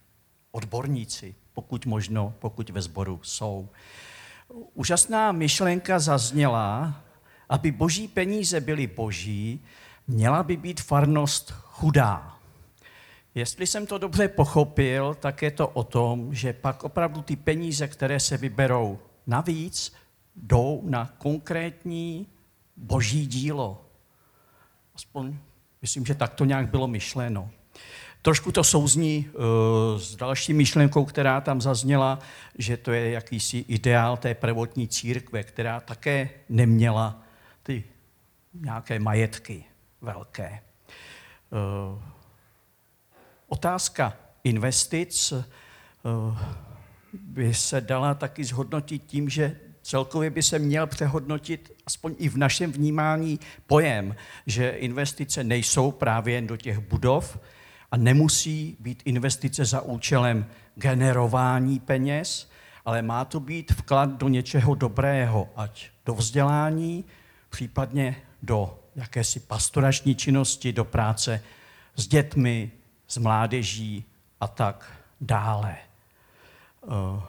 odborníci, 0.50 1.34
pokud 1.52 1.86
možno, 1.86 2.34
pokud 2.38 2.70
ve 2.70 2.82
sboru 2.82 3.20
jsou. 3.22 3.68
Úžasná 4.74 5.32
myšlenka 5.32 5.98
zazněla, 5.98 7.02
aby 7.48 7.72
boží 7.72 8.08
peníze 8.08 8.60
byly 8.60 8.86
boží, 8.86 9.64
měla 10.06 10.42
by 10.42 10.56
být 10.56 10.80
farnost 10.80 11.50
chudá. 11.50 12.35
Jestli 13.36 13.66
jsem 13.66 13.86
to 13.86 13.98
dobře 13.98 14.28
pochopil, 14.28 15.14
tak 15.14 15.42
je 15.42 15.50
to 15.50 15.68
o 15.68 15.84
tom, 15.84 16.34
že 16.34 16.52
pak 16.52 16.84
opravdu 16.84 17.22
ty 17.22 17.36
peníze, 17.36 17.88
které 17.88 18.20
se 18.20 18.36
vyberou 18.36 18.98
navíc, 19.26 19.92
jdou 20.36 20.82
na 20.84 21.10
konkrétní 21.18 22.26
boží 22.76 23.26
dílo. 23.26 23.84
Aspoň 24.94 25.36
myslím, 25.82 26.06
že 26.06 26.14
tak 26.14 26.34
to 26.34 26.44
nějak 26.44 26.70
bylo 26.70 26.86
myšleno. 26.88 27.50
Trošku 28.22 28.52
to 28.52 28.64
souzní 28.64 29.28
uh, 29.28 29.42
s 30.00 30.16
další 30.16 30.52
myšlenkou, 30.52 31.04
která 31.04 31.40
tam 31.40 31.60
zazněla, 31.60 32.18
že 32.58 32.76
to 32.76 32.92
je 32.92 33.10
jakýsi 33.10 33.58
ideál 33.68 34.16
té 34.16 34.34
prvotní 34.34 34.88
církve, 34.88 35.42
která 35.42 35.80
také 35.80 36.30
neměla 36.48 37.22
ty 37.62 37.84
nějaké 38.54 38.98
majetky 38.98 39.64
velké. 40.00 40.60
Uh, 41.50 42.15
otázka 43.48 44.16
investic 44.44 45.32
uh, 45.32 46.38
by 47.12 47.54
se 47.54 47.80
dala 47.80 48.14
taky 48.14 48.44
zhodnotit 48.44 49.02
tím, 49.06 49.28
že 49.28 49.60
celkově 49.82 50.30
by 50.30 50.42
se 50.42 50.58
měl 50.58 50.86
přehodnotit, 50.86 51.72
aspoň 51.86 52.14
i 52.18 52.28
v 52.28 52.36
našem 52.36 52.72
vnímání, 52.72 53.40
pojem, 53.66 54.16
že 54.46 54.70
investice 54.70 55.44
nejsou 55.44 55.90
právě 55.90 56.34
jen 56.34 56.46
do 56.46 56.56
těch 56.56 56.78
budov, 56.78 57.38
a 57.90 57.96
nemusí 57.96 58.76
být 58.80 59.02
investice 59.04 59.64
za 59.64 59.80
účelem 59.80 60.46
generování 60.74 61.80
peněz, 61.80 62.50
ale 62.84 63.02
má 63.02 63.24
to 63.24 63.40
být 63.40 63.70
vklad 63.70 64.10
do 64.10 64.28
něčeho 64.28 64.74
dobrého, 64.74 65.48
ať 65.56 65.90
do 66.06 66.14
vzdělání, 66.14 67.04
případně 67.48 68.16
do 68.42 68.78
jakési 68.96 69.40
pastorační 69.40 70.14
činnosti, 70.14 70.72
do 70.72 70.84
práce 70.84 71.42
s 71.96 72.06
dětmi, 72.06 72.70
s 73.06 73.16
mládeží 73.16 74.04
a 74.40 74.48
tak 74.48 74.92
dále. 75.20 75.76
Uh, 76.80 77.22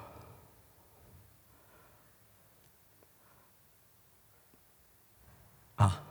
a 5.77 6.03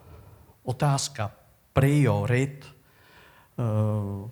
otázka 0.62 1.32
priorit 1.72 2.76
uh, 3.56 4.30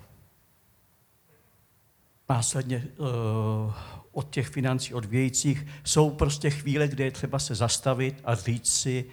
následně 2.28 2.88
uh, 2.96 3.74
od 4.12 4.30
těch 4.30 4.48
financí 4.48 4.94
odvějících, 4.94 5.66
jsou 5.84 6.10
prostě 6.10 6.50
chvíle, 6.50 6.88
kde 6.88 7.04
je 7.04 7.10
třeba 7.10 7.38
se 7.38 7.54
zastavit 7.54 8.20
a 8.24 8.34
říct 8.34 8.74
si, 8.74 9.04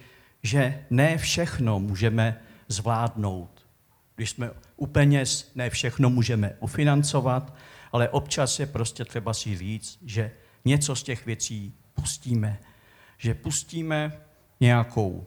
že 0.42 0.84
ne 0.90 1.18
všechno 1.18 1.80
můžeme 1.80 2.40
zvládnout. 2.68 3.61
Když 4.16 4.30
jsme 4.30 4.50
u 4.76 4.86
peněz, 4.86 5.52
ne 5.54 5.70
všechno 5.70 6.10
můžeme 6.10 6.56
ufinancovat, 6.60 7.54
ale 7.92 8.08
občas 8.08 8.60
je 8.60 8.66
prostě 8.66 9.04
třeba 9.04 9.34
si 9.34 9.56
říct, 9.56 9.98
že 10.04 10.30
něco 10.64 10.96
z 10.96 11.02
těch 11.02 11.26
věcí 11.26 11.74
pustíme. 11.94 12.58
Že 13.18 13.34
pustíme 13.34 14.12
nějakou 14.60 15.26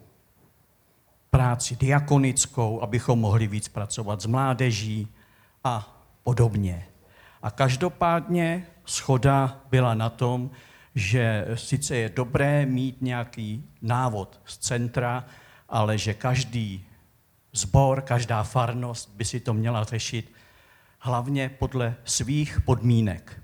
práci 1.30 1.76
diakonickou, 1.76 2.82
abychom 2.82 3.20
mohli 3.20 3.48
víc 3.48 3.68
pracovat 3.68 4.22
s 4.22 4.26
mládeží 4.26 5.08
a 5.64 6.02
podobně. 6.24 6.86
A 7.42 7.52
každopádně 7.52 8.68
schoda 8.86 9.62
byla 9.70 9.94
na 9.94 10.10
tom, 10.10 10.52
že 10.96 11.48
sice 11.56 11.96
je 11.96 12.10
dobré 12.10 12.66
mít 12.66 13.02
nějaký 13.02 13.64
návod 13.82 14.42
z 14.46 14.58
centra, 14.58 15.26
ale 15.70 15.98
že 15.98 16.14
každý 16.14 16.86
zbor, 17.58 18.02
každá 18.02 18.44
farnost 18.44 19.10
by 19.16 19.26
si 19.26 19.40
to 19.40 19.54
měla 19.54 19.84
řešit 19.84 20.32
hlavně 21.00 21.50
podle 21.50 21.96
svých 22.06 22.62
podmínek. 22.62 23.42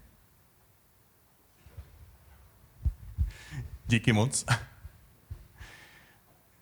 Díky 3.88 4.14
moc. 4.14 4.46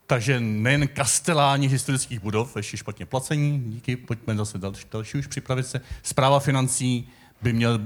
Takže 0.07 0.39
nejen 0.39 0.87
kasteláni 0.87 1.67
historických 1.67 2.19
budov, 2.19 2.57
ještě 2.57 2.77
špatně 2.77 3.05
placení, 3.05 3.59
díky, 3.59 3.95
pojďme 3.95 4.35
zase 4.35 4.57
další, 4.57 4.85
další 4.91 5.17
už 5.17 5.27
připravit 5.27 5.67
se. 5.67 5.81
Zpráva 6.03 6.39
financí, 6.39 7.09
by 7.41 7.53
měl 7.53 7.79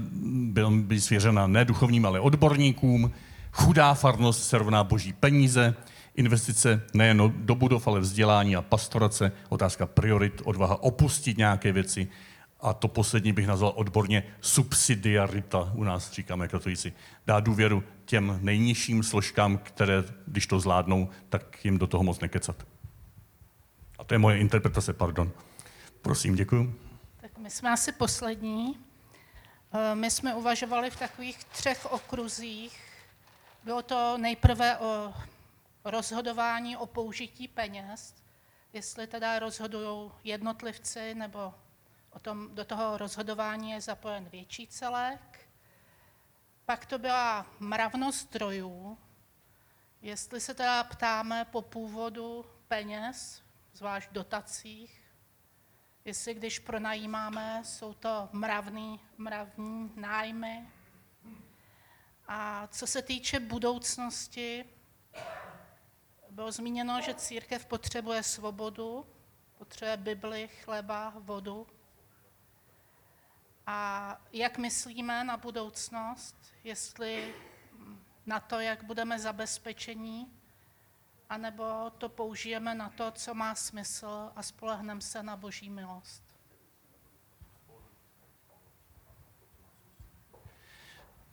byl, 0.52 0.70
být 0.70 1.00
svěřena 1.00 1.46
ne 1.46 1.64
duchovním, 1.64 2.06
ale 2.06 2.20
odborníkům. 2.20 3.12
Chudá 3.52 3.94
farnost 3.94 4.48
se 4.48 4.58
rovná 4.58 4.84
boží 4.84 5.12
peníze, 5.12 5.74
investice 6.14 6.82
nejen 6.94 7.32
do 7.36 7.54
budov, 7.54 7.88
ale 7.88 8.00
vzdělání 8.00 8.56
a 8.56 8.62
pastorace, 8.62 9.32
otázka 9.48 9.86
priorit, 9.86 10.42
odvaha 10.44 10.82
opustit 10.82 11.38
nějaké 11.38 11.72
věci. 11.72 12.08
A 12.60 12.74
to 12.74 12.88
poslední 12.88 13.32
bych 13.32 13.46
nazval 13.46 13.72
odborně 13.76 14.24
subsidiarita, 14.40 15.72
u 15.74 15.84
nás 15.84 16.12
říkáme 16.12 16.48
katolíci. 16.48 16.92
Dá 17.26 17.40
důvěru 17.40 17.82
těm 18.04 18.38
nejnižším 18.42 19.02
složkám, 19.02 19.58
které, 19.58 20.04
když 20.26 20.46
to 20.46 20.60
zvládnou, 20.60 21.08
tak 21.28 21.64
jim 21.64 21.78
do 21.78 21.86
toho 21.86 22.04
moc 22.04 22.20
nekecat. 22.20 22.66
A 23.98 24.04
to 24.04 24.14
je 24.14 24.18
moje 24.18 24.38
interpretace, 24.38 24.92
pardon. 24.92 25.32
Prosím, 26.02 26.34
děkuji. 26.34 26.74
Tak 27.20 27.38
my 27.38 27.50
jsme 27.50 27.70
asi 27.70 27.92
poslední. 27.92 28.78
Eh, 29.72 29.94
my 29.94 30.10
jsme 30.10 30.34
uvažovali 30.34 30.90
v 30.90 30.98
takových 30.98 31.44
třech 31.44 31.92
okruzích. 31.92 32.80
Bylo 33.64 33.82
to 33.82 34.18
nejprve 34.18 34.78
o 34.78 35.12
rozhodování 35.84 36.76
o 36.76 36.86
použití 36.86 37.48
peněz, 37.48 38.14
jestli 38.72 39.06
teda 39.06 39.38
rozhodují 39.38 40.10
jednotlivci, 40.24 41.14
nebo 41.14 41.54
o 42.10 42.18
tom, 42.18 42.54
do 42.54 42.64
toho 42.64 42.98
rozhodování 42.98 43.70
je 43.70 43.80
zapojen 43.80 44.28
větší 44.28 44.66
celek. 44.66 45.48
Pak 46.64 46.86
to 46.86 46.98
byla 46.98 47.46
mravnost 47.60 48.20
zdrojů, 48.20 48.98
jestli 50.02 50.40
se 50.40 50.54
teda 50.54 50.84
ptáme 50.84 51.44
po 51.44 51.62
původu 51.62 52.46
peněz, 52.68 53.42
zvlášť 53.74 54.08
dotacích, 54.12 55.02
jestli 56.04 56.34
když 56.34 56.58
pronajímáme, 56.58 57.62
jsou 57.64 57.94
to 57.94 58.28
mravný, 58.32 59.00
mravní 59.18 59.92
nájmy. 59.96 60.70
A 62.28 62.66
co 62.66 62.86
se 62.86 63.02
týče 63.02 63.40
budoucnosti, 63.40 64.64
bylo 66.34 66.52
zmíněno, 66.52 67.00
že 67.00 67.14
církev 67.14 67.66
potřebuje 67.66 68.22
svobodu, 68.22 69.06
potřebuje 69.58 69.96
Bibli, 69.96 70.48
chleba, 70.64 71.12
vodu. 71.16 71.66
A 73.66 74.20
jak 74.32 74.58
myslíme 74.58 75.24
na 75.24 75.36
budoucnost, 75.36 76.36
jestli 76.64 77.34
na 78.26 78.40
to, 78.40 78.60
jak 78.60 78.84
budeme 78.84 79.18
zabezpečení, 79.18 80.32
anebo 81.30 81.90
to 81.98 82.08
použijeme 82.08 82.74
na 82.74 82.88
to, 82.88 83.10
co 83.10 83.34
má 83.34 83.54
smysl 83.54 84.30
a 84.36 84.42
spolehneme 84.42 85.00
se 85.00 85.22
na 85.22 85.36
boží 85.36 85.70
milost. 85.70 86.22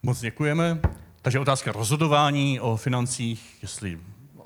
Moc 0.03 0.19
děkujeme. 0.19 0.79
Takže 1.21 1.39
otázka 1.39 1.71
rozhodování 1.71 2.59
o 2.59 2.77
financích, 2.77 3.57
jestli 3.61 3.99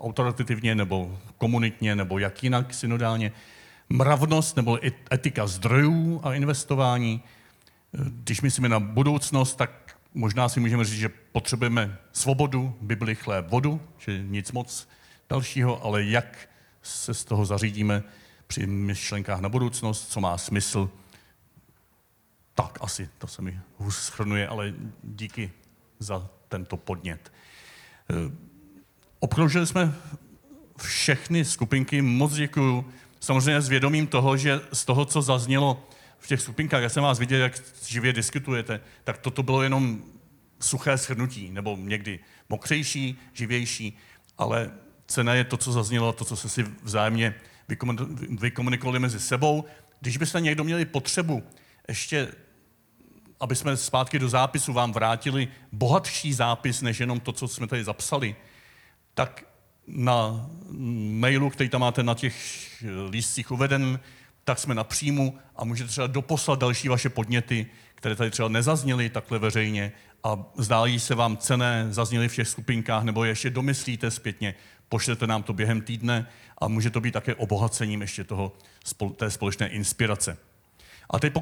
autoritativně 0.06 0.76
nebo 0.76 1.20
komunitně 1.38 1.96
nebo 1.96 2.20
jak 2.20 2.44
jinak 2.44 2.74
synodálně. 2.74 3.32
Mravnost 3.90 4.56
nebo 4.56 4.80
etika 5.14 5.48
zdrojů 5.48 6.22
a 6.24 6.34
investování. 6.34 7.24
Když 7.92 8.42
myslíme 8.42 8.70
na 8.70 8.80
budoucnost, 8.80 9.56
tak 9.56 9.98
možná 10.14 10.50
si 10.50 10.60
můžeme 10.60 10.86
říct, 10.86 11.00
že 11.00 11.10
potřebujeme 11.10 11.98
svobodu, 12.12 12.78
Bibli, 12.82 13.16
chléb, 13.16 13.50
vodu, 13.50 13.82
že 13.98 14.24
nic 14.24 14.52
moc 14.52 14.88
dalšího, 15.30 15.84
ale 15.86 16.04
jak 16.04 16.50
se 16.82 17.14
z 17.14 17.26
toho 17.26 17.46
zařídíme 17.46 18.04
při 18.48 18.68
myšlenkách 18.68 19.40
na 19.40 19.50
budoucnost, 19.50 20.12
co 20.12 20.22
má 20.22 20.38
smysl, 20.38 20.90
tak 22.54 22.78
asi, 22.82 23.10
to 23.18 23.28
se 23.28 23.42
mi 23.42 23.60
hůř 23.78 23.96
schrnuje, 23.96 24.48
ale 24.48 24.74
díky 25.04 25.52
za 26.00 26.30
tento 26.48 26.78
podnět. 26.78 27.32
Obkroužili 29.20 29.68
jsme 29.68 29.94
všechny 30.78 31.46
skupinky, 31.46 32.02
moc 32.02 32.34
děkuju. 32.34 32.86
Samozřejmě 33.20 33.62
s 33.62 33.70
vědomím 33.70 34.08
toho, 34.08 34.38
že 34.38 34.62
z 34.74 34.86
toho, 34.86 35.06
co 35.06 35.22
zaznělo 35.22 35.88
v 36.20 36.28
těch 36.28 36.42
skupinkách, 36.42 36.82
já 36.82 36.90
jsem 36.90 37.04
vás 37.04 37.20
viděl, 37.20 37.40
jak 37.40 37.62
živě 37.86 38.14
diskutujete, 38.14 38.80
tak 39.04 39.18
toto 39.18 39.44
bylo 39.44 39.62
jenom 39.62 40.04
suché 40.60 40.98
shrnutí, 40.98 41.52
nebo 41.52 41.78
někdy 41.80 42.20
mokřejší, 42.50 43.20
živější, 43.34 43.98
ale 44.38 44.72
cena 45.08 45.34
je 45.34 45.44
to, 45.44 45.58
co 45.58 45.72
zaznělo, 45.72 46.14
to, 46.14 46.26
co 46.26 46.36
se 46.36 46.50
si 46.50 46.66
vzájemně 46.84 47.36
vykomunikovali 48.30 49.00
mezi 49.00 49.20
sebou. 49.20 49.66
Když 50.02 50.18
byste 50.18 50.42
někdo 50.42 50.64
měli 50.64 50.86
potřebu 50.86 51.44
ještě, 51.88 52.28
aby 53.40 53.56
jsme 53.56 53.78
zpátky 53.78 54.20
do 54.20 54.30
zápisu 54.30 54.74
vám 54.74 54.92
vrátili 54.92 55.48
bohatší 55.72 56.34
zápis, 56.34 56.82
než 56.82 57.00
jenom 57.00 57.20
to, 57.20 57.32
co 57.32 57.48
jsme 57.48 57.68
tady 57.68 57.84
zapsali, 57.84 58.36
tak 59.16 59.46
na 59.88 60.50
mailu, 61.12 61.50
který 61.50 61.70
tam 61.70 61.82
máte 61.82 62.04
na 62.04 62.14
těch 62.14 62.36
lístcích 63.10 63.52
uveden, 63.52 64.00
tak 64.44 64.60
jsme 64.60 64.76
na 64.76 64.84
příjmu 64.84 65.38
a 65.56 65.66
můžete 65.66 65.90
třeba 65.90 66.08
doposlat 66.08 66.60
další 66.60 66.90
vaše 66.90 67.10
podněty, 67.10 67.66
které 67.96 68.16
tady 68.16 68.32
třeba 68.32 68.48
nezazněly 68.48 69.10
takhle 69.10 69.40
veřejně 69.40 69.92
a 70.24 70.44
zdájí 70.58 71.00
se 71.00 71.16
vám 71.16 71.38
cené, 71.38 71.88
zazněly 71.90 72.30
v 72.30 72.36
těch 72.36 72.48
skupinkách, 72.48 73.04
nebo 73.04 73.26
ještě 73.26 73.50
domyslíte 73.50 74.12
zpětně, 74.12 74.56
pošlete 74.90 75.28
nám 75.28 75.44
to 75.44 75.54
během 75.54 75.82
týdne 75.82 76.28
a 76.58 76.68
může 76.68 76.90
to 76.90 77.02
být 77.02 77.12
také 77.12 77.36
obohacením 77.36 78.02
ještě 78.02 78.24
toho, 78.24 78.52
té 79.16 79.32
společné 79.32 79.68
inspirace. 79.68 80.38
A 81.10 81.20
teď 81.20 81.34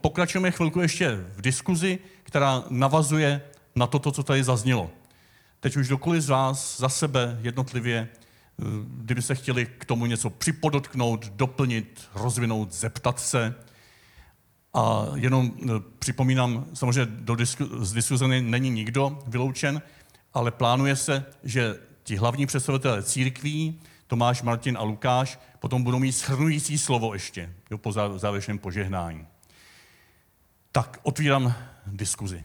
pokračujeme 0.00 0.50
chvilku 0.50 0.80
ještě 0.80 1.10
v 1.36 1.40
diskuzi, 1.40 1.98
která 2.22 2.64
navazuje 2.70 3.42
na 3.74 3.86
to, 3.86 4.10
co 4.10 4.22
tady 4.22 4.44
zaznělo. 4.44 4.90
Teď 5.60 5.76
už 5.76 5.88
dokoliv 5.88 6.22
z 6.22 6.28
vás 6.28 6.80
za 6.80 6.88
sebe 6.88 7.38
jednotlivě, 7.42 8.08
eh, 8.08 8.64
kdyby 8.86 9.22
se 9.22 9.34
chtěli 9.34 9.66
k 9.66 9.84
tomu 9.84 10.06
něco 10.06 10.30
připodotknout, 10.30 11.32
doplnit, 11.34 12.08
rozvinout, 12.14 12.72
zeptat 12.72 13.20
se. 13.20 13.54
A 14.74 15.06
jenom 15.14 15.52
eh, 15.62 15.68
připomínám, 15.98 16.66
samozřejmě 16.74 17.06
do 17.06 17.34
disku, 17.34 17.84
z 17.84 17.92
diskuze 17.92 18.28
není 18.28 18.70
nikdo 18.70 19.18
vyloučen, 19.26 19.82
ale 20.34 20.50
plánuje 20.50 20.96
se, 20.96 21.24
že 21.44 21.78
ti 22.02 22.16
hlavní 22.16 22.46
představitelé 22.46 23.02
církví, 23.02 23.80
Tomáš, 24.06 24.42
Martin 24.42 24.76
a 24.78 24.82
Lukáš, 24.82 25.38
potom 25.58 25.82
budou 25.82 25.98
mít 25.98 26.12
shrnující 26.12 26.78
slovo 26.78 27.14
ještě 27.14 27.54
jo, 27.70 27.78
po 27.78 27.92
závěrečném 27.92 28.58
požehnání. 28.58 29.26
Tak 30.72 31.00
otvírám 31.02 31.54
diskuzi. 31.86 32.44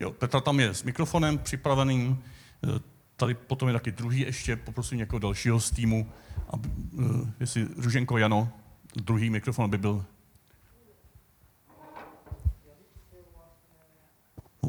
Jo, 0.00 0.10
Petra 0.10 0.40
tam 0.40 0.60
je 0.60 0.74
s 0.74 0.82
mikrofonem 0.82 1.38
připraveným, 1.38 2.24
e, 2.64 2.80
tady 3.16 3.34
potom 3.34 3.68
je 3.68 3.74
taky 3.74 3.92
druhý 3.92 4.20
ještě, 4.20 4.56
poprosím 4.56 4.98
někoho 4.98 5.20
dalšího 5.20 5.60
z 5.60 5.70
týmu, 5.70 6.08
aby, 6.48 6.68
e, 6.68 7.32
jestli 7.40 7.68
Ruženko 7.76 8.18
Jano, 8.18 8.48
druhý 8.96 9.30
mikrofon 9.30 9.70
by 9.70 9.78
byl. 9.78 10.04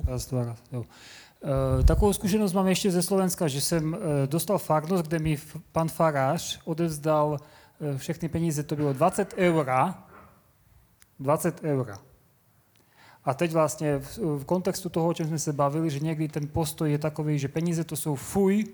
Raz, 0.05 0.27
dva, 0.27 0.45
raz, 0.45 0.63
jo. 0.71 0.85
E, 1.79 1.83
takovou 1.83 2.13
zkušenost 2.13 2.53
mám 2.53 2.67
ještě 2.67 2.91
ze 2.91 3.01
Slovenska, 3.01 3.47
že 3.47 3.61
jsem 3.61 3.97
dostal 4.25 4.57
farnost, 4.57 5.07
kde 5.07 5.19
mi 5.19 5.37
pan 5.71 5.89
farář 5.89 6.61
odevzdal 6.65 7.39
všechny 7.97 8.29
peníze, 8.29 8.63
to 8.63 8.75
bylo 8.75 8.93
20 8.93 9.33
eura, 9.37 10.03
20 11.19 11.63
eura. 11.63 12.08
A 13.23 13.33
teď 13.33 13.51
vlastně 13.51 13.99
v, 13.99 14.17
v 14.17 14.45
kontextu 14.45 14.89
toho, 14.89 15.07
o 15.07 15.13
čem 15.13 15.27
jsme 15.27 15.39
se 15.39 15.53
bavili, 15.53 15.89
že 15.89 15.99
někdy 15.99 16.27
ten 16.27 16.47
postoj 16.47 16.91
je 16.91 16.97
takový, 16.97 17.39
že 17.39 17.47
peníze 17.47 17.83
to 17.83 17.95
jsou 17.95 18.15
fuj, 18.15 18.65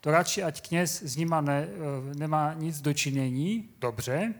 to 0.00 0.10
radši 0.10 0.42
ať 0.42 0.68
kněz 0.68 1.02
s 1.02 1.16
nima 1.16 1.40
ne, 1.40 1.68
eh, 1.68 2.14
nemá 2.14 2.54
nic 2.54 2.80
dočinění, 2.80 3.68
dobře, 3.78 4.34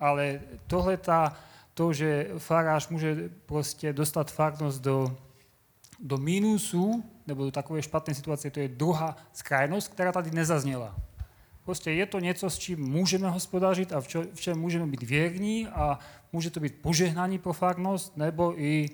ale 0.00 0.40
tohle 0.66 0.96
ta, 0.96 1.36
to, 1.74 1.92
že 1.92 2.30
farář 2.38 2.88
může 2.88 3.30
prostě 3.46 3.92
dostat 3.92 4.30
farnost 4.30 4.82
do, 4.82 5.16
do 6.00 6.18
mínusu, 6.18 7.04
nebo 7.26 7.44
do 7.44 7.50
takové 7.50 7.82
špatné 7.82 8.14
situace, 8.14 8.50
to 8.50 8.60
je 8.60 8.68
druhá 8.68 9.16
skrajnost, 9.32 9.88
která 9.88 10.12
tady 10.12 10.30
nezazněla. 10.30 10.96
Prostě 11.64 11.90
je 11.90 12.06
to 12.06 12.18
něco, 12.18 12.50
s 12.50 12.58
čím 12.58 12.80
můžeme 12.80 13.30
hospodařit 13.30 13.92
a 13.92 14.00
v, 14.00 14.08
čo, 14.08 14.24
v 14.34 14.40
čem 14.40 14.58
můžeme 14.58 14.86
být 14.86 15.02
věrní 15.02 15.66
a 15.66 15.98
může 16.32 16.50
to 16.50 16.60
být 16.60 16.74
požehnání 16.82 17.38
pro 17.38 17.52
farnost, 17.52 18.16
nebo 18.16 18.60
i 18.60 18.90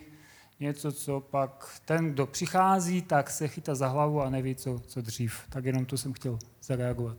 něco, 0.60 0.92
co 0.92 1.20
pak 1.20 1.80
ten, 1.84 2.12
kdo 2.12 2.26
přichází, 2.26 3.02
tak 3.02 3.30
se 3.30 3.48
chytá 3.48 3.74
za 3.74 3.88
hlavu 3.88 4.22
a 4.22 4.30
neví, 4.30 4.54
co, 4.54 4.78
co 4.86 5.02
dřív. 5.02 5.40
Tak 5.48 5.64
jenom 5.64 5.86
to 5.86 5.98
jsem 5.98 6.12
chtěl 6.12 6.38
zareagovat. 6.62 7.16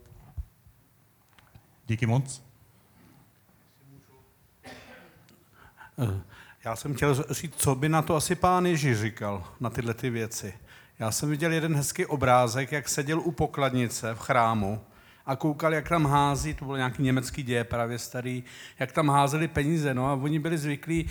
Díky 1.86 2.06
moc. 2.06 2.42
Já 6.64 6.76
jsem 6.76 6.94
chtěl 6.94 7.24
říct, 7.30 7.54
co 7.56 7.74
by 7.74 7.88
na 7.88 8.02
to 8.02 8.16
asi 8.16 8.34
pán 8.34 8.66
Ježíš 8.66 8.98
říkal, 8.98 9.44
na 9.60 9.70
tyhle 9.70 9.94
ty 9.94 10.10
věci. 10.10 10.54
Já 10.98 11.10
jsem 11.10 11.30
viděl 11.30 11.52
jeden 11.52 11.76
hezký 11.76 12.06
obrázek, 12.06 12.72
jak 12.72 12.88
seděl 12.88 13.20
u 13.20 13.32
pokladnice 13.32 14.14
v 14.14 14.18
chrámu 14.18 14.80
a 15.26 15.36
koukal, 15.36 15.74
jak 15.74 15.88
tam 15.88 16.06
hází, 16.06 16.54
to 16.54 16.64
byl 16.64 16.76
nějaký 16.76 17.02
německý 17.02 17.42
děje 17.42 17.64
právě 17.64 17.98
starý, 17.98 18.44
jak 18.78 18.92
tam 18.92 19.10
házeli 19.10 19.48
peníze, 19.48 19.94
no 19.94 20.06
a 20.06 20.12
oni 20.12 20.38
byli 20.38 20.58
zvyklí 20.58 21.10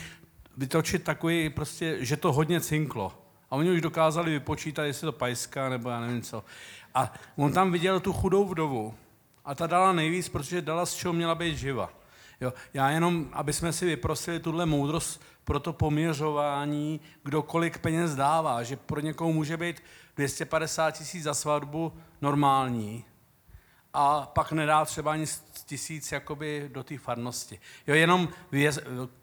vytočit 0.58 1.04
takový 1.04 1.50
prostě, 1.50 1.98
že 2.00 2.18
to 2.18 2.34
hodně 2.34 2.62
cinklo. 2.62 3.14
A 3.52 3.56
oni 3.56 3.72
už 3.72 3.82
dokázali 3.82 4.32
vypočítat, 4.32 4.84
jestli 4.84 5.06
to 5.06 5.12
pajská 5.12 5.70
nebo 5.70 5.90
já 5.90 6.00
nevím 6.00 6.22
co. 6.22 6.44
A 6.96 7.14
on 7.36 7.54
tam 7.54 7.72
viděl 7.72 8.00
tu 8.00 8.14
chudou 8.14 8.46
vdovu 8.46 8.94
a 9.46 9.56
ta 9.56 9.68
dala 9.68 9.94
nejvíc, 9.94 10.30
protože 10.30 10.62
dala 10.62 10.86
z 10.86 10.94
čeho 10.94 11.14
měla 11.14 11.36
být 11.36 11.58
živa. 11.58 11.94
Jo, 12.42 12.54
já 12.74 12.90
jenom, 12.90 13.30
aby 13.32 13.54
jsme 13.54 13.74
si 13.74 13.86
vyprosili 13.86 14.40
tuhle 14.40 14.66
moudrost 14.66 15.22
pro 15.44 15.60
to 15.60 15.74
poměřování, 15.74 17.02
kdo 17.24 17.42
kolik 17.42 17.78
peněz 17.78 18.16
dává, 18.16 18.64
že 18.64 18.76
pro 18.76 19.00
někoho 19.00 19.34
může 19.34 19.58
být 19.58 19.84
250 20.16 20.92
tisíc 20.92 21.24
za 21.24 21.34
svatbu 21.34 21.94
normální, 22.22 23.06
a 23.94 24.26
pak 24.26 24.52
nedá 24.52 24.86
třeba 24.86 25.12
ani 25.12 25.26
tisíc 25.66 26.12
jakoby 26.12 26.70
do 26.74 26.84
té 26.84 26.98
farnosti. 26.98 27.60
Jo, 27.88 27.96
jenom 27.96 28.30
věz, 28.52 28.80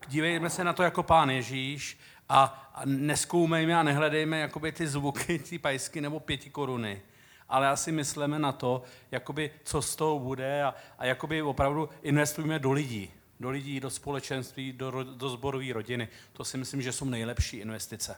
dívejme 0.09 0.51
se 0.51 0.65
na 0.65 0.73
to 0.73 0.83
jako 0.83 1.03
pán 1.03 1.31
Ježíš 1.31 1.99
a, 2.29 2.71
a 2.75 2.83
neskoumejme 2.85 3.77
a 3.77 3.83
nehledejme 3.83 4.39
jakoby 4.39 4.73
ty 4.73 4.87
zvuky, 4.87 5.39
ty 5.39 5.59
pajsky 5.59 6.01
nebo 6.01 6.21
pěti 6.21 6.51
koruny. 6.51 7.03
Ale 7.49 7.69
asi 7.69 7.93
myslíme 7.93 8.39
na 8.39 8.53
to, 8.53 8.83
jakoby, 9.11 9.51
co 9.65 9.83
z 9.83 9.97
toho 9.97 10.19
bude 10.19 10.63
a, 10.63 10.75
a 10.99 11.05
jakoby 11.05 11.43
opravdu 11.43 11.89
investujeme 12.03 12.59
do 12.59 12.73
lidí. 12.73 13.11
do 13.41 13.51
lidí, 13.51 13.81
do 13.81 13.91
společenství, 13.91 14.73
do, 14.73 15.05
do 15.05 15.29
zborové 15.29 15.73
rodiny. 15.73 16.09
To 16.33 16.45
si 16.45 16.59
myslím, 16.59 16.83
že 16.83 16.93
jsou 16.93 17.05
nejlepší 17.05 17.57
investice. 17.57 18.17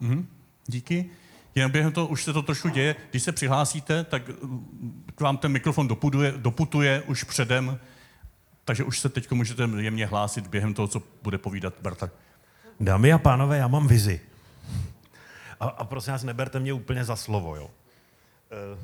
Mhm. 0.00 0.28
Díky. 0.66 1.10
Jen 1.54 1.70
během 1.70 1.92
toho 1.92 2.06
už 2.06 2.24
se 2.24 2.32
to 2.32 2.42
trošku 2.42 2.68
děje. 2.68 2.96
Když 3.10 3.22
se 3.22 3.32
přihlásíte, 3.32 4.04
tak 4.04 4.22
uh, 4.28 4.60
k 5.14 5.20
vám 5.20 5.36
ten 5.36 5.52
mikrofon 5.52 5.88
doputuje, 5.88 6.32
doputuje 6.36 7.02
už 7.02 7.24
předem, 7.24 7.78
takže 8.64 8.84
už 8.84 8.98
se 8.98 9.08
teď 9.08 9.32
můžete 9.32 9.68
jemně 9.78 10.06
hlásit 10.06 10.46
během 10.46 10.74
toho, 10.74 10.88
co 10.88 11.02
bude 11.22 11.38
povídat 11.38 11.74
Berta. 11.82 12.10
Dámy 12.80 13.12
a 13.12 13.18
pánové, 13.18 13.58
já 13.58 13.68
mám 13.68 13.86
vizi. 13.86 14.20
A, 15.60 15.64
a 15.66 15.84
prosím 15.84 16.12
vás, 16.12 16.22
neberte 16.22 16.60
mě 16.60 16.72
úplně 16.72 17.04
za 17.04 17.16
slovo, 17.16 17.56
jo. 17.56 17.70
Eh, 18.52 18.78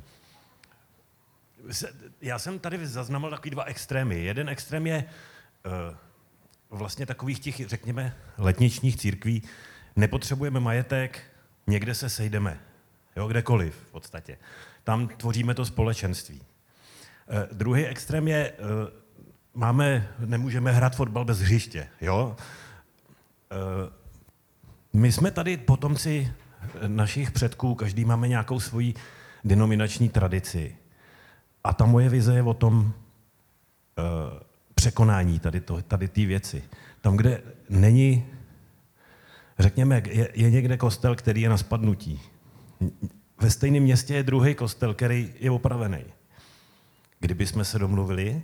Já 2.20 2.38
jsem 2.38 2.58
tady 2.58 2.86
zaznamenal 2.86 3.30
takový 3.30 3.50
dva 3.50 3.64
extrémy. 3.64 4.24
Jeden 4.24 4.48
extrém 4.48 4.86
je 4.86 5.04
eh, 5.04 5.96
vlastně 6.70 7.06
takových 7.06 7.40
těch, 7.40 7.68
řekněme, 7.68 8.16
letničních 8.38 8.96
církví. 8.96 9.42
Nepotřebujeme 9.96 10.60
majetek, 10.60 11.22
někde 11.66 11.94
se 11.94 12.08
sejdeme. 12.08 12.60
Jo, 13.16 13.28
kdekoliv 13.28 13.74
v 13.74 13.90
podstatě. 13.90 14.38
Tam 14.84 15.08
tvoříme 15.08 15.54
to 15.54 15.64
společenství. 15.64 16.42
Eh, 17.28 17.48
druhý 17.52 17.86
extrém 17.86 18.28
je, 18.28 18.52
eh, 18.52 18.56
máme, 19.54 20.08
nemůžeme 20.18 20.72
hrát 20.72 20.96
fotbal 20.96 21.24
bez 21.24 21.38
hřiště. 21.38 21.88
Jo? 22.00 22.36
Eh, 23.50 23.92
my 24.92 25.12
jsme 25.12 25.30
tady 25.30 25.56
potomci 25.56 26.32
našich 26.86 27.30
předků, 27.30 27.74
každý 27.74 28.04
máme 28.04 28.28
nějakou 28.28 28.60
svoji 28.60 28.94
denominační 29.44 30.08
tradici. 30.08 30.76
A 31.64 31.74
ta 31.74 31.86
moje 31.86 32.08
vize 32.08 32.34
je 32.34 32.42
o 32.42 32.54
tom 32.54 32.76
uh, 32.84 32.92
překonání 34.74 35.38
tady, 35.38 35.60
to, 35.60 35.82
tady 35.82 36.08
té 36.08 36.26
věci. 36.26 36.64
Tam, 37.00 37.16
kde 37.16 37.42
není, 37.68 38.26
řekněme, 39.62 40.02
je, 40.06 40.28
je 40.34 40.50
někde 40.50 40.76
kostel, 40.76 41.16
který 41.16 41.40
je 41.40 41.48
na 41.48 41.56
spadnutí. 41.56 42.20
Ve 43.40 43.50
stejném 43.50 43.82
městě 43.82 44.14
je 44.14 44.22
druhý 44.22 44.54
kostel, 44.54 44.94
který 44.94 45.34
je 45.38 45.50
opravený. 45.50 46.04
Kdyby 47.20 47.46
jsme 47.46 47.64
se 47.64 47.78
domluvili 47.78 48.42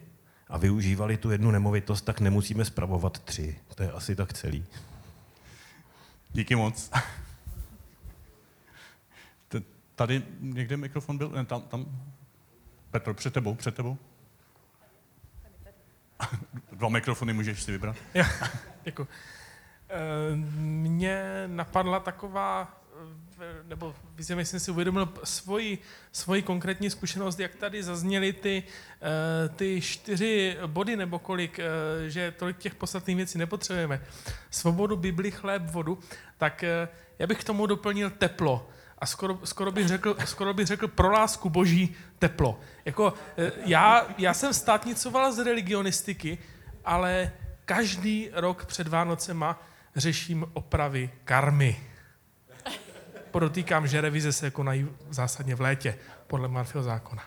a 0.49 0.59
využívali 0.59 1.17
tu 1.17 1.31
jednu 1.31 1.51
nemovitost, 1.51 2.03
tak 2.03 2.21
nemusíme 2.21 2.65
spravovat 2.65 3.19
tři. 3.19 3.59
To 3.75 3.83
je 3.83 3.93
asi 3.93 4.17
tak 4.17 4.33
celý. 4.33 4.65
Díky 6.33 6.57
moc. 6.57 6.91
Tady 9.97 10.23
někde 10.41 10.77
mikrofon 10.77 11.19
byl? 11.19 11.29
Ne, 11.29 11.45
tam, 11.45 11.63
tam. 11.63 11.87
Petr, 12.91 13.15
před 13.15 13.35
tebou, 13.35 13.55
před 13.55 13.75
tebou. 13.75 13.99
Dva 16.73 16.89
mikrofony 16.89 17.33
můžeš 17.33 17.63
si 17.63 17.73
vybrat. 17.73 17.97
Jo, 18.15 18.25
děkuji. 18.85 19.09
Eh, 19.89 20.37
Mně 20.57 21.45
napadla 21.47 22.01
taková, 22.01 22.81
eh, 23.41 23.63
nebo 23.65 23.95
více 24.15 24.45
jsem 24.45 24.61
si 24.61 24.71
uvědomil 24.71 25.13
svoji, 25.25 25.79
svoji 26.13 26.43
konkrétní 26.43 26.91
zkušenost, 26.91 27.41
jak 27.41 27.55
tady 27.55 27.83
zazněly 27.83 28.33
ty, 28.33 28.63
eh, 29.03 29.49
ty 29.49 29.81
čtyři 29.81 30.57
body 30.67 30.97
nebo 30.97 31.19
kolik, 31.19 31.61
že 32.09 32.31
tolik 32.31 32.59
těch 32.59 32.75
podstatných 32.75 33.17
věcí 33.17 33.39
nepotřebujeme. 33.39 34.01
Svobodu, 34.51 34.97
Bibli, 34.97 35.31
chléb, 35.31 35.63
vodu. 35.63 35.99
Tak 36.39 36.65
já 37.19 37.27
bych 37.27 37.41
k 37.41 37.45
tomu 37.45 37.67
doplnil 37.67 38.11
teplo. 38.11 38.69
A 38.99 39.07
skoro, 39.07 39.39
skoro, 39.45 39.73
bych 39.73 39.89
řekl, 39.89 40.17
skoro 40.25 40.55
bych 40.55 40.67
řekl 40.67 40.89
pro 40.89 41.11
lásku 41.11 41.51
boží 41.51 41.95
teplo. 42.19 42.61
Jako, 42.85 43.15
já, 43.65 44.07
já 44.19 44.35
jsem 44.35 44.55
státnicoval 44.55 45.33
z 45.33 45.39
religionistiky, 45.39 46.39
ale 46.85 47.33
každý 47.65 48.31
rok 48.33 48.67
před 48.67 48.89
Vánocema 48.89 49.63
řeším 49.97 50.47
opravy 50.53 51.11
karmy. 51.25 51.81
Podotýkám, 53.31 53.87
že 53.87 54.01
revize 54.01 54.33
se 54.33 54.51
konají 54.51 54.89
zásadně 55.11 55.55
v 55.55 55.61
létě, 55.61 55.99
podle 56.27 56.49
Marfio 56.49 56.83
zákona. 56.83 57.23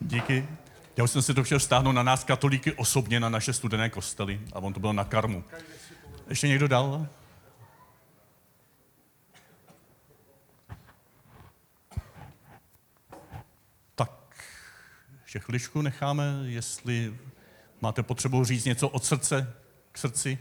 Díky. 0.00 0.48
Já 0.96 1.04
už 1.04 1.10
jsem 1.10 1.22
si 1.22 1.34
to 1.34 1.44
chtěl 1.44 1.60
stáhnout 1.60 1.92
na 1.92 2.02
nás 2.02 2.24
katolíky 2.24 2.72
osobně, 2.72 3.20
na 3.20 3.28
naše 3.28 3.52
studené 3.52 3.90
kostely. 3.90 4.40
A 4.52 4.58
on 4.58 4.72
to 4.72 4.80
byl 4.80 4.92
na 4.92 5.04
karmu. 5.04 5.44
Ještě 6.28 6.48
někdo 6.48 6.68
dál? 6.68 7.06
Tak, 13.94 14.10
ještě 15.22 15.38
chviličku 15.38 15.82
necháme, 15.82 16.42
jestli 16.44 17.14
máte 17.80 18.02
potřebu 18.02 18.44
říct 18.44 18.64
něco 18.64 18.88
od 18.88 19.04
srdce 19.04 19.54
k 19.92 19.98
srdci. 19.98 20.38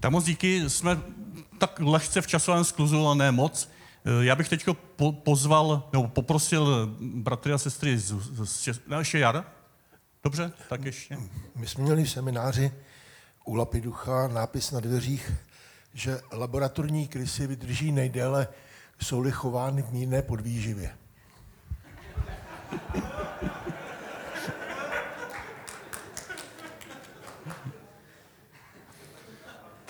Tak 0.00 0.10
moc 0.10 0.24
díky, 0.24 0.70
jsme 0.70 1.00
tak 1.58 1.80
lehce 1.80 2.20
v 2.20 2.26
časovém 2.26 2.64
skluzu, 2.64 3.06
ale 3.06 3.16
ne 3.16 3.32
moc. 3.32 3.70
Eh, 4.04 4.24
Já 4.24 4.36
bych 4.36 4.48
teď 4.48 4.66
po, 4.96 5.12
pozval, 5.12 5.88
nebo 5.92 6.08
poprosil 6.08 6.96
bratry 7.00 7.52
a 7.52 7.58
sestry 7.58 7.98
z, 7.98 8.12
z, 8.12 8.48
z 8.48 8.60
Čes... 8.62 8.80
Ne, 8.86 8.96
ještě 8.98 9.18
Jara? 9.18 9.44
Dobře, 10.24 10.52
tak 10.68 10.84
ještě. 10.84 11.18
My 11.56 11.66
jsme 11.66 11.84
měli 11.84 12.04
v 12.04 12.10
semináři 12.10 12.72
u 13.44 13.54
Lapiducha 13.54 14.28
nápis 14.28 14.70
na 14.70 14.80
dveřích, 14.80 15.32
že 15.94 16.20
laboratorní 16.32 17.08
krysy 17.08 17.46
vydrží 17.46 17.92
nejdéle, 17.92 18.48
jsou-li 19.00 19.30
chovány 19.30 19.82
v 19.82 19.92
mírné 19.92 20.22
podvýživě. 20.22 20.96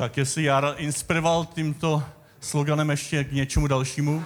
Tak 0.02 0.16
jestli 0.16 0.42
Jara 0.42 0.72
inspiroval 0.72 1.44
tímto 1.44 2.02
sloganem 2.40 2.90
ještě 2.90 3.24
k 3.24 3.32
něčemu 3.32 3.66
dalšímu, 3.66 4.24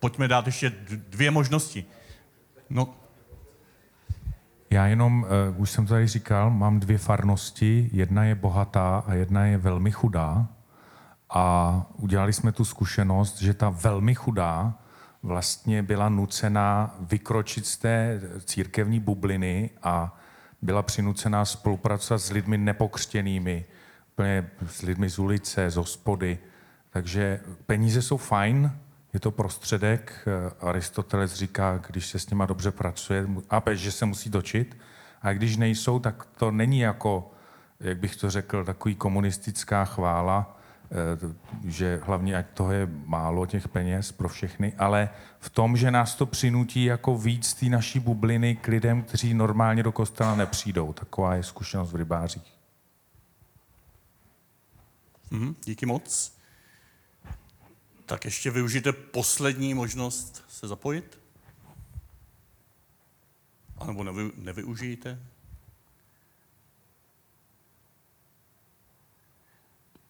pojďme 0.00 0.28
dát 0.28 0.46
ještě 0.46 0.72
dvě 1.08 1.30
možnosti. 1.30 1.84
No, 2.70 2.94
Já 4.70 4.86
jenom, 4.86 5.26
uh, 5.50 5.60
už 5.60 5.70
jsem 5.70 5.86
tady 5.86 6.06
říkal, 6.06 6.50
mám 6.50 6.80
dvě 6.80 6.98
farnosti. 6.98 7.90
Jedna 7.92 8.24
je 8.24 8.34
bohatá 8.34 9.04
a 9.06 9.14
jedna 9.14 9.46
je 9.46 9.58
velmi 9.58 9.90
chudá. 9.90 10.46
A 11.30 11.86
udělali 11.96 12.32
jsme 12.32 12.52
tu 12.52 12.64
zkušenost, 12.64 13.42
že 13.42 13.54
ta 13.54 13.68
velmi 13.68 14.14
chudá 14.14 14.74
vlastně 15.22 15.82
byla 15.82 16.08
nucená 16.08 16.94
vykročit 17.00 17.66
z 17.66 17.76
té 17.76 18.20
církevní 18.44 19.00
bubliny 19.00 19.70
a 19.82 20.18
byla 20.62 20.82
přinucená 20.82 21.44
spolupracovat 21.44 22.18
s 22.18 22.30
lidmi 22.30 22.58
nepokřtěnými, 22.58 23.64
úplně 24.14 24.50
s 24.66 24.82
lidmi 24.82 25.10
z 25.10 25.18
ulice, 25.18 25.70
z 25.70 25.76
hospody. 25.76 26.38
Takže 26.90 27.40
peníze 27.66 28.02
jsou 28.02 28.16
fajn, 28.16 28.72
je 29.12 29.20
to 29.20 29.30
prostředek. 29.30 30.28
Aristoteles 30.60 31.34
říká, 31.34 31.80
když 31.88 32.06
se 32.06 32.18
s 32.18 32.30
nima 32.30 32.46
dobře 32.46 32.70
pracuje, 32.70 33.26
a 33.50 33.62
že 33.72 33.92
se 33.92 34.06
musí 34.06 34.30
točit. 34.30 34.76
A 35.22 35.32
když 35.32 35.56
nejsou, 35.56 35.98
tak 35.98 36.24
to 36.38 36.50
není 36.50 36.78
jako, 36.78 37.30
jak 37.80 37.98
bych 37.98 38.16
to 38.16 38.30
řekl, 38.30 38.64
takový 38.64 38.94
komunistická 38.94 39.84
chvála, 39.84 40.58
eh, 40.90 41.34
že 41.70 42.00
hlavně 42.02 42.36
ať 42.36 42.46
toho 42.54 42.72
je 42.72 42.88
málo 43.06 43.46
těch 43.46 43.68
peněz 43.68 44.12
pro 44.12 44.28
všechny, 44.28 44.72
ale 44.78 45.08
v 45.38 45.50
tom, 45.50 45.76
že 45.76 45.90
nás 45.90 46.14
to 46.14 46.26
přinutí 46.26 46.84
jako 46.84 47.18
víc 47.18 47.54
té 47.54 47.66
naší 47.66 48.00
bubliny 48.00 48.56
k 48.56 48.68
lidem, 48.68 49.02
kteří 49.02 49.34
normálně 49.34 49.82
do 49.82 49.92
kostela 49.92 50.34
nepřijdou. 50.34 50.92
Taková 50.92 51.34
je 51.34 51.42
zkušenost 51.42 51.92
v 51.92 51.96
rybářích. 51.96 52.63
Mhm, 55.30 55.56
díky 55.64 55.86
moc. 55.86 56.34
Tak 58.06 58.24
ještě 58.24 58.50
využijte 58.50 58.92
poslední 58.92 59.74
možnost 59.74 60.44
se 60.48 60.68
zapojit? 60.68 61.18
A 63.78 63.86
nebo 63.86 64.04
nevy, 64.04 64.32
nevyužijte? 64.36 65.18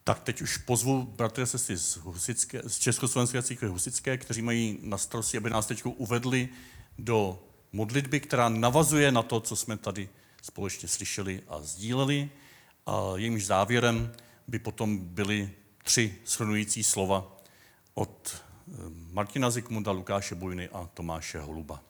Tak 0.05 0.21
teď 0.21 0.43
už 0.43 0.57
pozvu 0.57 1.03
bratry 1.03 1.43
a 1.43 1.47
sestry 1.47 1.77
z, 1.77 1.97
Husické, 1.97 2.63
z 2.67 2.79
Československé 2.79 3.43
církve 3.43 3.69
Husické, 3.69 4.19
kteří 4.19 4.43
mají 4.43 4.79
na 4.83 4.99
starosti, 4.99 5.37
aby 5.37 5.51
nás 5.51 5.67
teď 5.67 5.85
uvedli 5.85 6.49
do 6.99 7.43
modlitby, 7.73 8.21
která 8.21 8.49
navazuje 8.49 9.13
na 9.13 9.23
to, 9.23 9.41
co 9.41 9.57
jsme 9.57 9.77
tady 9.77 10.09
společně 10.43 10.89
slyšeli 10.89 11.43
a 11.49 11.61
sdíleli. 11.61 12.31
A 12.87 13.13
jejímž 13.17 13.47
závěrem 13.47 14.13
by 14.49 14.59
potom 14.59 14.99
byly 14.99 15.51
tři 15.85 16.15
shrnující 16.27 16.85
slova 16.85 17.37
od 17.95 18.37
eh, 18.37 18.73
Martina 19.13 19.51
Zikmunda, 19.51 19.93
Lukáše 19.93 20.35
Bujny 20.35 20.69
a 20.69 20.91
Tomáše 20.95 21.41
Holuba. 21.41 21.83